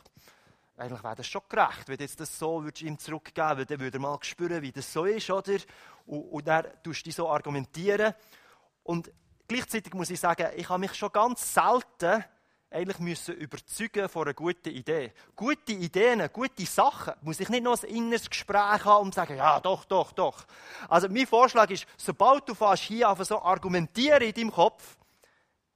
eigentlich 0.77 1.03
wäre 1.03 1.17
das 1.17 1.27
schon 1.27 1.43
gerecht, 1.49 1.89
wenn 1.89 1.97
du 1.97 2.05
jetzt 2.05 2.21
das 2.21 2.39
so 2.39 2.63
würdest 2.63 2.83
ihm 2.83 2.99
zurückgeben 2.99 3.59
würdest, 3.59 3.71
dann 3.71 3.81
würde 3.81 3.99
er 3.99 4.01
mal 4.01 4.19
spüren, 4.23 4.63
wie 4.63 4.73
das 4.73 4.93
so 4.93 5.05
ist, 5.05 5.31
oder? 5.31 5.59
Und, 6.07 6.21
und 6.21 6.49
dann 6.49 6.67
tust 6.83 7.07
du 7.07 7.13
so 7.13 7.29
argumentieren. 7.29 8.15
Und 8.83 9.11
gleichzeitig 9.47 9.93
muss 9.95 10.11
ich 10.11 10.21
sagen, 10.21 10.49
ich 10.57 10.69
habe 10.69 10.81
mich 10.81 10.95
schon 10.95 11.13
ganz 11.13 11.55
selten 11.55 12.25
eigentlich 12.73 13.01
müssen 13.01 13.35
überzeugen 13.35 14.09
von 14.09 14.23
einer 14.23 14.35
guten 14.35 14.69
Idee. 14.69 15.13
Gute 15.35 15.73
Ideen, 15.73 16.29
gute 16.33 16.65
Sachen, 16.67 17.15
muss 17.23 17.41
ich 17.41 17.49
nicht 17.49 17.65
noch 17.65 17.83
ein 17.83 17.89
inneres 17.89 18.31
Gespräch 18.31 18.85
haben 18.85 19.07
und 19.07 19.15
sagen, 19.15 19.37
ja, 19.37 19.59
doch, 19.59 19.85
doch, 19.85 20.13
doch. 20.13 20.45
Also 20.89 21.09
mein 21.09 21.27
Vorschlag 21.27 21.69
ist, 21.71 21.87
sobald 21.97 22.49
du 22.49 22.55
fast 22.55 22.85
hier 22.85 23.09
einfach 23.09 23.25
so 23.25 23.43
argumentieren 23.43 24.23
in 24.23 24.33
deinem 24.33 24.53
Kopf, 24.53 24.97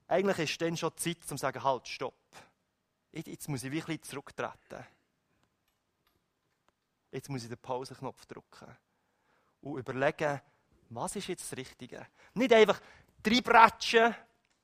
eigentlich 0.06 0.50
ist 0.50 0.60
dann 0.60 0.76
schon 0.76 0.96
Zeit, 0.96 1.18
um 1.22 1.26
zu 1.28 1.36
sagen, 1.36 1.62
halt, 1.62 1.88
stopp. 1.88 2.14
Jetzt 3.12 3.48
muss 3.48 3.64
ich 3.64 3.72
wirklich 3.72 4.02
zurücktreten. 4.02 4.84
Jetzt 7.10 7.28
muss 7.30 7.44
ich 7.44 7.48
den 7.48 7.58
Pauseknopf 7.58 8.26
drücken 8.26 8.76
und 9.60 9.78
überlegen, 9.78 10.40
was 10.90 11.16
ist 11.16 11.28
jetzt 11.28 11.50
das 11.52 11.58
Richtige. 11.58 12.06
Nicht 12.34 12.52
einfach 12.52 12.80
reinbretschen, 13.24 14.14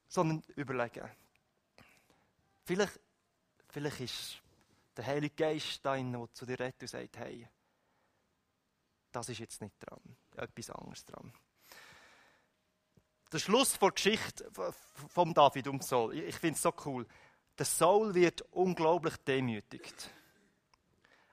sondern 0.09 0.42
überlegen. 0.57 1.09
Vielleicht, 2.64 3.00
vielleicht 3.68 4.00
ist 4.00 4.42
der 4.96 5.07
Heilige 5.07 5.35
Geist 5.35 5.85
da 5.85 5.94
drin, 5.94 6.12
der 6.12 6.29
zu 6.35 6.44
dir 6.44 6.59
redet 6.59 6.83
und 6.83 6.88
sagt, 6.88 7.16
hey, 7.18 7.48
das 9.12 9.29
ist 9.29 9.38
jetzt 9.38 9.61
nicht 9.61 9.74
dran, 9.81 10.16
etwas 10.37 10.70
anderes 10.70 11.05
dran. 11.05 11.33
Der 13.33 13.38
Schluss 13.38 13.79
der 13.79 13.90
Geschichte 13.90 14.51
von 15.09 15.33
David 15.33 15.69
und 15.69 15.85
Saul, 15.85 16.14
ich 16.14 16.37
finde 16.37 16.57
es 16.57 16.62
so 16.62 16.73
cool. 16.85 17.07
Der 17.59 17.66
Saul 17.66 18.14
wird 18.14 18.43
unglaublich 18.53 19.16
demütigt. 19.19 20.11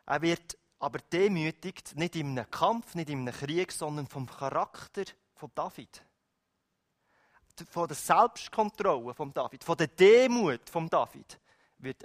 Er 0.05 0.21
wird 0.21 0.57
aber 0.79 0.99
demütigt 0.99 1.95
nicht 1.95 2.15
in 2.15 2.37
einem 2.37 2.49
Kampf, 2.51 2.93
nicht 2.95 3.09
in 3.09 3.21
einem 3.21 3.33
Krieg, 3.33 3.71
sondern 3.71 4.07
vom 4.07 4.27
Charakter 4.27 5.03
von 5.35 5.51
David 5.55 6.03
von 7.65 7.87
der 7.87 7.95
Selbstkontrolle 7.95 9.13
von 9.13 9.33
David, 9.33 9.63
von 9.63 9.77
der 9.77 9.87
Demut 9.87 10.69
von 10.69 10.89
David, 10.89 11.39
wird, 11.79 12.03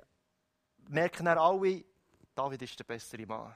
merken 0.88 1.26
er 1.26 1.38
alle, 1.38 1.84
David 2.34 2.62
ist 2.62 2.78
der 2.78 2.84
bessere 2.84 3.26
Mann. 3.26 3.54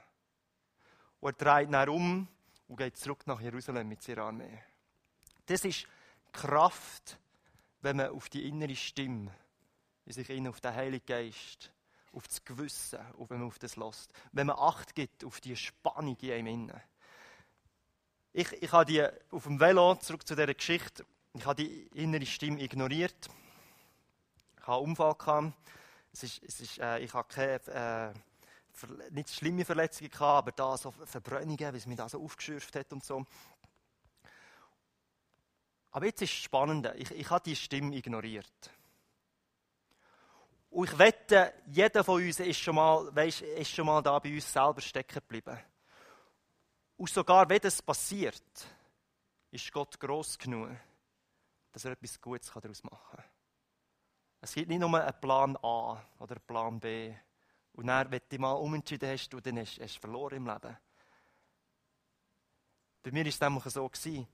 Und 1.19 1.41
er 1.41 1.59
dreht 1.59 1.73
dann 1.73 1.89
um 1.89 2.27
und 2.67 2.77
geht 2.77 2.97
zurück 2.97 3.25
nach 3.25 3.41
Jerusalem 3.41 3.87
mit 3.87 4.01
seiner 4.01 4.23
Armee. 4.23 4.63
Das 5.45 5.65
ist 5.65 5.87
Kraft, 6.37 7.17
wenn 7.81 7.97
man 7.97 8.09
auf 8.09 8.29
die 8.29 8.47
innere 8.47 8.75
Stimme, 8.75 9.33
in 10.05 10.13
sich 10.13 10.29
innen 10.29 10.47
auf 10.47 10.61
den 10.61 10.75
Heiligen 10.75 11.05
Geist, 11.05 11.71
auf 12.13 12.27
das 12.27 12.45
Gewissen, 12.45 12.99
und 13.17 13.29
wenn 13.29 13.39
man 13.39 13.47
auf 13.47 13.59
das 13.59 13.75
lässt. 13.75 14.13
Wenn 14.31 14.47
man 14.47 14.57
Acht 14.59 14.93
gibt 14.93 15.25
auf 15.25 15.41
die 15.41 15.55
Spannung 15.55 16.15
in 16.21 16.31
einem 16.31 16.47
Innen. 16.47 16.81
Ich, 18.33 18.51
ich 18.53 18.71
habe 18.71 18.85
die 18.85 19.03
auf 19.31 19.43
dem 19.43 19.59
Velo, 19.59 19.95
zurück 19.95 20.27
zu 20.27 20.35
dieser 20.35 20.53
Geschichte, 20.53 21.05
ich 21.33 21.45
habe 21.45 21.63
die 21.63 21.87
innere 21.93 22.25
Stimme 22.25 22.61
ignoriert. 22.61 23.29
Ich 24.55 24.67
hatte 24.67 24.73
einen 24.73 24.97
Unfall. 24.97 25.53
Es 26.13 26.23
ist, 26.23 26.43
es 26.43 26.61
ist, 26.61 26.79
äh, 26.79 26.99
ich 26.99 27.13
habe 27.13 27.27
keine, 27.27 28.13
äh, 28.13 28.13
nicht 29.11 29.29
schlimme 29.29 29.65
Verletzungen, 29.65 30.11
gehabt, 30.11 30.47
aber 30.47 30.51
da 30.51 30.77
so 30.77 30.91
Verbrennungen, 30.91 31.73
wie 31.73 31.77
es 31.77 31.85
mich 31.85 31.97
da 31.97 32.07
so 32.07 32.23
aufgeschürft 32.23 32.75
hat 32.75 32.93
und 32.93 33.03
so. 33.03 33.25
Aber 35.97 36.05
jetzt 36.05 36.21
ist 36.21 36.31
es 36.31 36.37
spannend. 36.43 36.93
Ich, 36.95 37.09
ich 37.09 37.27
habe 37.31 37.43
die 37.43 37.55
Stimme 37.55 37.95
ignoriert. 37.95 38.71
Und 40.69 40.87
ich 40.87 40.95
wette, 40.95 41.55
jeder 41.65 42.03
von 42.03 42.21
uns 42.21 42.39
ist 42.39 42.59
schon 42.59 42.75
mal, 42.75 43.15
weißt, 43.15 43.41
ist 43.41 43.71
schon 43.71 43.87
mal 43.87 44.03
da 44.03 44.19
bei 44.19 44.31
uns 44.31 44.53
selber 44.53 44.79
stecken 44.79 45.15
geblieben. 45.15 45.57
Und 46.97 47.09
sogar 47.09 47.49
wenn 47.49 47.59
das 47.61 47.81
passiert, 47.81 48.43
ist 49.49 49.71
Gott 49.71 49.99
groß 49.99 50.37
genug, 50.37 50.69
dass 51.71 51.85
er 51.85 51.93
etwas 51.93 52.21
Gutes 52.21 52.51
daraus 52.53 52.83
machen 52.83 53.17
kann. 53.17 53.25
Es 54.41 54.53
gibt 54.53 54.69
nicht 54.69 54.79
nur 54.79 55.03
einen 55.03 55.19
Plan 55.19 55.57
A 55.63 55.99
oder 56.19 56.35
einen 56.35 56.45
Plan 56.45 56.79
B. 56.79 57.11
Und 57.73 57.87
dann, 57.87 58.11
wenn 58.11 58.21
du 58.29 58.37
mal 58.37 58.51
umentschieden 58.51 59.09
hast, 59.09 59.29
du, 59.29 59.41
dann 59.41 59.57
hast 59.57 59.79
du 59.79 59.87
verloren 59.87 60.37
im 60.37 60.45
Leben. 60.45 60.77
Bei 63.01 63.11
mir 63.11 63.23
war 63.23 63.29
es 63.29 63.39
nämlich 63.39 63.63
so. 63.63 63.89
Gewesen. 63.89 64.27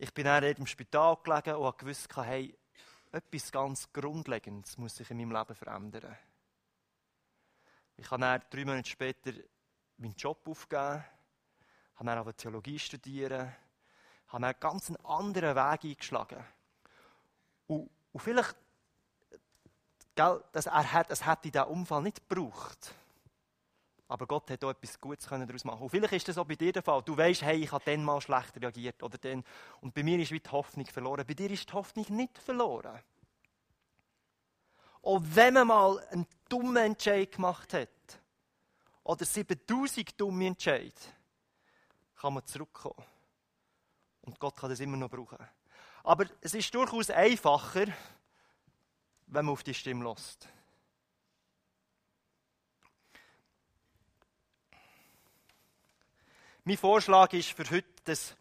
Ich 0.00 0.14
bin 0.14 0.26
dann 0.26 0.44
im 0.44 0.66
Spital 0.66 1.16
gelegen 1.24 1.56
und 1.56 1.84
wusste, 1.84 2.22
hey, 2.22 2.56
etwas 3.10 3.50
ganz 3.50 3.92
Grundlegendes 3.92 4.78
muss 4.78 4.94
sich 4.94 5.10
in 5.10 5.16
meinem 5.16 5.32
Leben 5.32 5.56
verändern. 5.56 6.16
Ich 7.96 8.08
habe 8.08 8.20
dann 8.20 8.42
drei 8.48 8.64
Monate 8.64 8.88
später 8.88 9.32
meinen 9.96 10.14
Job 10.14 10.46
aufgegeben, 10.46 11.04
habe 11.96 12.04
dann 12.04 12.36
Theologie 12.36 12.78
studieren, 12.78 13.52
habe 14.28 14.42
dann 14.42 14.44
einen 14.44 14.60
ganz 14.60 14.92
anderen 15.02 15.56
Weg 15.56 15.84
eingeschlagen. 15.84 16.44
Und, 17.66 17.90
und 18.12 18.20
vielleicht, 18.20 18.54
gell, 20.14 20.44
das, 20.52 20.66
er 20.66 20.92
hat, 20.92 21.10
es 21.10 21.26
hätte 21.26 21.50
diesen 21.50 21.66
Unfall 21.66 22.02
nicht 22.02 22.28
gebraucht. 22.28 22.94
Aber 24.08 24.26
Gott 24.26 24.50
hat 24.50 24.64
auch 24.64 24.70
etwas 24.70 24.98
Gutes 24.98 25.26
daraus 25.26 25.64
machen. 25.64 25.82
Und 25.82 25.90
vielleicht 25.90 26.14
ist 26.14 26.28
das 26.28 26.38
auch 26.38 26.46
bei 26.46 26.54
dir 26.54 26.72
der 26.72 26.82
Fall. 26.82 27.02
Du 27.02 27.16
weißt, 27.16 27.42
hey, 27.42 27.62
ich 27.62 27.70
habe 27.70 27.84
dann 27.84 28.02
mal 28.02 28.20
schlecht 28.20 28.56
reagiert 28.60 29.02
oder 29.02 29.18
dann. 29.18 29.44
Und 29.82 29.94
bei 29.94 30.02
mir 30.02 30.18
ist 30.18 30.30
die 30.30 30.40
Hoffnung 30.50 30.86
verloren. 30.86 31.26
Bei 31.26 31.34
dir 31.34 31.50
ist 31.50 31.68
die 31.68 31.72
Hoffnung 31.74 32.06
nicht 32.08 32.38
verloren. 32.38 32.98
Auch 35.02 35.20
wenn 35.22 35.54
man 35.54 35.66
mal 35.66 35.98
einen 36.10 36.26
dummen 36.48 36.76
Entscheid 36.78 37.30
gemacht 37.30 37.74
hat, 37.74 37.88
oder 39.04 39.24
7000 39.24 40.20
dumme 40.20 40.46
Entscheid, 40.46 40.94
kann 42.16 42.34
man 42.34 42.44
zurückkommen. 42.44 43.06
Und 44.22 44.38
Gott 44.38 44.56
kann 44.56 44.68
das 44.68 44.80
immer 44.80 44.96
noch 44.96 45.08
brauchen. 45.08 45.38
Aber 46.04 46.26
es 46.40 46.54
ist 46.54 46.74
durchaus 46.74 47.10
einfacher, 47.10 47.86
wenn 49.26 49.44
man 49.44 49.52
auf 49.52 49.62
die 49.62 49.72
Stimme 49.72 50.04
lässt. 50.04 50.48
Mein 56.68 56.76
Vorschlag 56.76 57.32
ist 57.32 57.52
für 57.52 57.64
heute, 57.70 57.88
dass, 58.04 58.36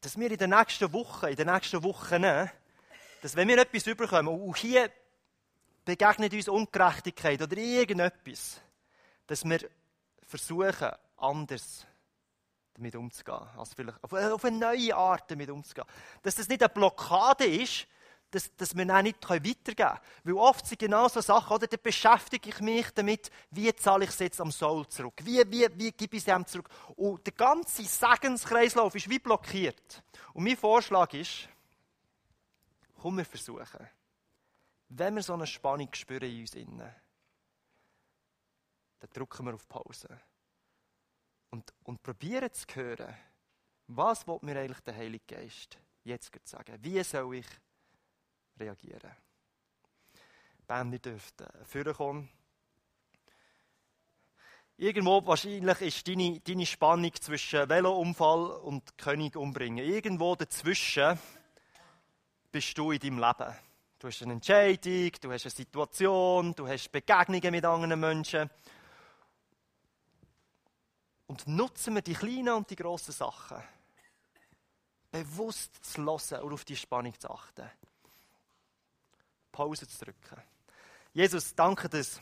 dass 0.00 0.18
wir 0.18 0.30
in 0.30 0.38
den 0.38 0.48
nächsten 0.48 0.90
Wochen, 0.94 1.26
in 1.26 1.36
den 1.36 1.48
nächsten 1.48 1.82
Wochen, 1.82 2.22
dass 2.22 3.36
wenn 3.36 3.48
wir 3.48 3.58
etwas 3.58 3.86
überkommen, 3.86 4.28
und 4.28 4.56
hier 4.56 4.90
begegnet 5.84 6.32
uns 6.32 6.48
Ungerechtigkeit 6.48 7.42
oder 7.42 7.54
irgendetwas, 7.54 8.62
dass 9.26 9.44
wir 9.44 9.68
versuchen, 10.26 10.88
anders 11.18 11.86
damit 12.72 12.96
umzugehen. 12.96 13.46
Also 13.58 13.74
vielleicht 13.76 14.02
auf, 14.02 14.42
eine 14.46 14.56
neue 14.56 14.96
Art 14.96 15.30
damit 15.30 15.50
umzugehen. 15.50 15.86
Dass 16.22 16.36
das 16.36 16.48
nicht 16.48 16.62
eine 16.62 16.70
Blockade 16.70 17.44
ist, 17.44 17.86
dass, 18.30 18.54
dass 18.56 18.76
wir 18.76 18.84
dann 18.84 19.04
nicht 19.04 19.28
weitergeben 19.28 19.76
können. 19.76 19.98
Weil 20.24 20.34
oft 20.34 20.66
sind 20.66 20.78
genau 20.78 21.08
so 21.08 21.20
Sachen, 21.20 21.54
oder? 21.54 21.66
Da 21.66 21.76
beschäftige 21.76 22.50
ich 22.50 22.60
mich 22.60 22.90
damit, 22.92 23.30
wie 23.50 23.74
zahle 23.74 24.04
ich 24.04 24.10
es 24.10 24.18
jetzt 24.18 24.40
am 24.40 24.52
Soul 24.52 24.86
zurück? 24.88 25.14
Wie, 25.22 25.42
wie, 25.50 25.68
wie 25.74 25.92
gebe 25.92 26.16
ich 26.16 26.26
es 26.26 26.28
ihm 26.28 26.46
zurück? 26.46 26.68
Und 26.96 27.26
der 27.26 27.32
ganze 27.32 27.82
Segenskreislauf 27.82 28.94
ist 28.94 29.08
wie 29.08 29.18
blockiert. 29.18 30.02
Und 30.32 30.44
mein 30.44 30.56
Vorschlag 30.56 31.12
ist, 31.14 31.48
komm, 33.00 33.18
wir 33.18 33.24
versuchen. 33.24 33.88
Wenn 34.88 35.14
wir 35.14 35.22
so 35.22 35.34
eine 35.34 35.46
Spannung 35.46 35.88
spüren 35.92 36.30
in 36.30 36.40
uns 36.40 36.54
innen, 36.54 36.94
dann 39.00 39.10
drücken 39.12 39.46
wir 39.46 39.54
auf 39.54 39.68
Pause. 39.68 40.08
Und, 41.50 41.72
und 41.84 42.02
probieren 42.02 42.52
zu 42.52 42.66
hören, 42.74 43.14
was 43.88 44.26
will 44.26 44.38
mir 44.42 44.60
eigentlich 44.60 44.80
der 44.80 44.94
Heilige 44.94 45.24
Geist 45.26 45.78
jetzt 46.04 46.30
sagen? 46.44 46.78
Wie 46.80 47.02
soll 47.02 47.36
ich 47.36 47.46
reagieren. 48.60 49.10
Band 50.66 50.90
nicht 50.90 51.04
dürfte 51.04 51.48
vorkommen. 51.64 52.28
Irgendwo 54.76 55.26
wahrscheinlich 55.26 55.80
ist 55.82 56.08
deine, 56.08 56.40
deine 56.40 56.64
Spannung 56.64 57.12
zwischen 57.20 57.68
Velounfall 57.68 58.52
und 58.62 58.96
König 58.96 59.36
umbringen. 59.36 59.84
Irgendwo 59.84 60.36
dazwischen 60.36 61.18
bist 62.50 62.78
du 62.78 62.90
in 62.92 62.98
deinem 62.98 63.18
Leben. 63.18 63.54
Du 63.98 64.08
hast 64.08 64.22
eine 64.22 64.32
Entscheidung, 64.32 65.12
du 65.20 65.30
hast 65.30 65.44
eine 65.44 65.50
Situation, 65.50 66.54
du 66.54 66.66
hast 66.66 66.90
Begegnungen 66.90 67.50
mit 67.50 67.64
anderen 67.64 68.00
Menschen. 68.00 68.48
Und 71.26 71.46
nutzen 71.46 71.94
wir 71.94 72.02
die 72.02 72.14
kleinen 72.14 72.54
und 72.54 72.70
die 72.70 72.76
grossen 72.76 73.12
Sachen. 73.12 73.62
Bewusst 75.10 75.84
zu 75.84 76.02
hören 76.02 76.42
und 76.42 76.52
auf 76.54 76.64
die 76.64 76.76
Spannung 76.76 77.12
zu 77.20 77.30
achten. 77.30 77.70
Pause 79.50 79.86
zu 79.86 80.04
drücken. 80.04 80.40
Jesus, 81.12 81.54
danke, 81.54 81.88
dass, 81.88 82.20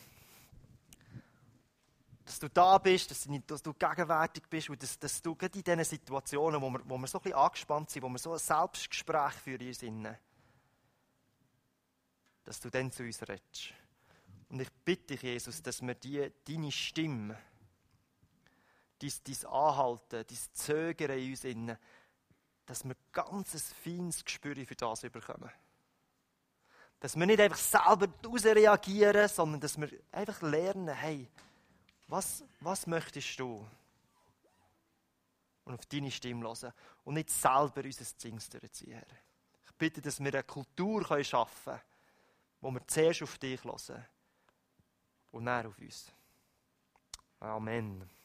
dass 2.24 2.38
du 2.38 2.48
da 2.48 2.78
bist, 2.78 3.10
dass, 3.10 3.28
dass 3.46 3.62
du 3.62 3.74
gegenwärtig 3.74 4.44
bist 4.48 4.70
und 4.70 4.82
dass, 4.82 4.98
dass 4.98 5.20
du 5.20 5.34
gerade 5.34 5.58
in 5.58 5.64
diesen 5.64 5.84
Situationen, 5.84 6.60
wo 6.60 6.70
wir, 6.70 6.80
wo 6.84 6.96
wir 6.96 7.06
so 7.06 7.18
ein 7.18 7.22
bisschen 7.22 7.38
angespannt 7.38 7.90
sind, 7.90 8.02
wo 8.02 8.08
wir 8.08 8.18
so 8.18 8.32
ein 8.32 8.38
Selbstgespräch 8.38 9.34
für 9.34 9.58
uns 9.58 9.82
innen, 9.82 10.16
dass 12.44 12.60
du 12.60 12.70
dann 12.70 12.90
zu 12.90 13.02
uns 13.02 13.20
redest. 13.22 13.74
Und 14.48 14.60
ich 14.60 14.70
bitte 14.84 15.14
dich, 15.14 15.22
Jesus, 15.22 15.62
dass 15.62 15.82
wir 15.82 15.94
die, 15.94 16.32
deine 16.46 16.72
Stimme, 16.72 17.38
dein, 18.98 19.12
dein 19.24 19.50
Anhalten, 19.50 20.24
dein 20.26 20.38
Zögern 20.54 21.18
in 21.18 21.30
uns 21.30 21.44
innen, 21.44 21.78
dass 22.64 22.84
wir 22.84 22.96
ganz 23.12 23.54
ein 23.54 23.60
feines 23.60 24.24
Gespür 24.24 24.54
für 24.54 24.74
das 24.74 25.00
bekommen. 25.02 25.50
Dass 27.00 27.16
wir 27.16 27.26
nicht 27.26 27.40
einfach 27.40 27.58
selber 27.58 28.08
daraus 28.08 28.44
reagieren, 28.44 29.28
sondern 29.28 29.60
dass 29.60 29.80
wir 29.80 29.88
einfach 30.10 30.42
lernen, 30.42 30.88
hey, 30.88 31.28
was, 32.08 32.42
was 32.60 32.86
möchtest 32.86 33.38
du? 33.38 33.64
Und 35.64 35.74
auf 35.74 35.86
deine 35.86 36.10
Stimme 36.10 36.46
hören. 36.46 36.72
Und 37.04 37.14
nicht 37.14 37.30
selber 37.30 37.84
unser 37.84 38.04
Zings 38.04 38.48
durchziehen. 38.48 39.02
Ich 39.66 39.72
bitte, 39.74 40.00
dass 40.00 40.18
wir 40.18 40.32
eine 40.32 40.42
Kultur 40.42 41.04
schaffen 41.22 41.64
können, 41.64 41.80
wo 42.60 42.70
wir 42.72 42.86
zuerst 42.86 43.22
auf 43.22 43.38
dich 43.38 43.62
hören 43.62 44.04
und 45.30 45.46
dann 45.46 45.66
auf 45.66 45.78
uns. 45.78 46.10
Amen. 47.40 48.17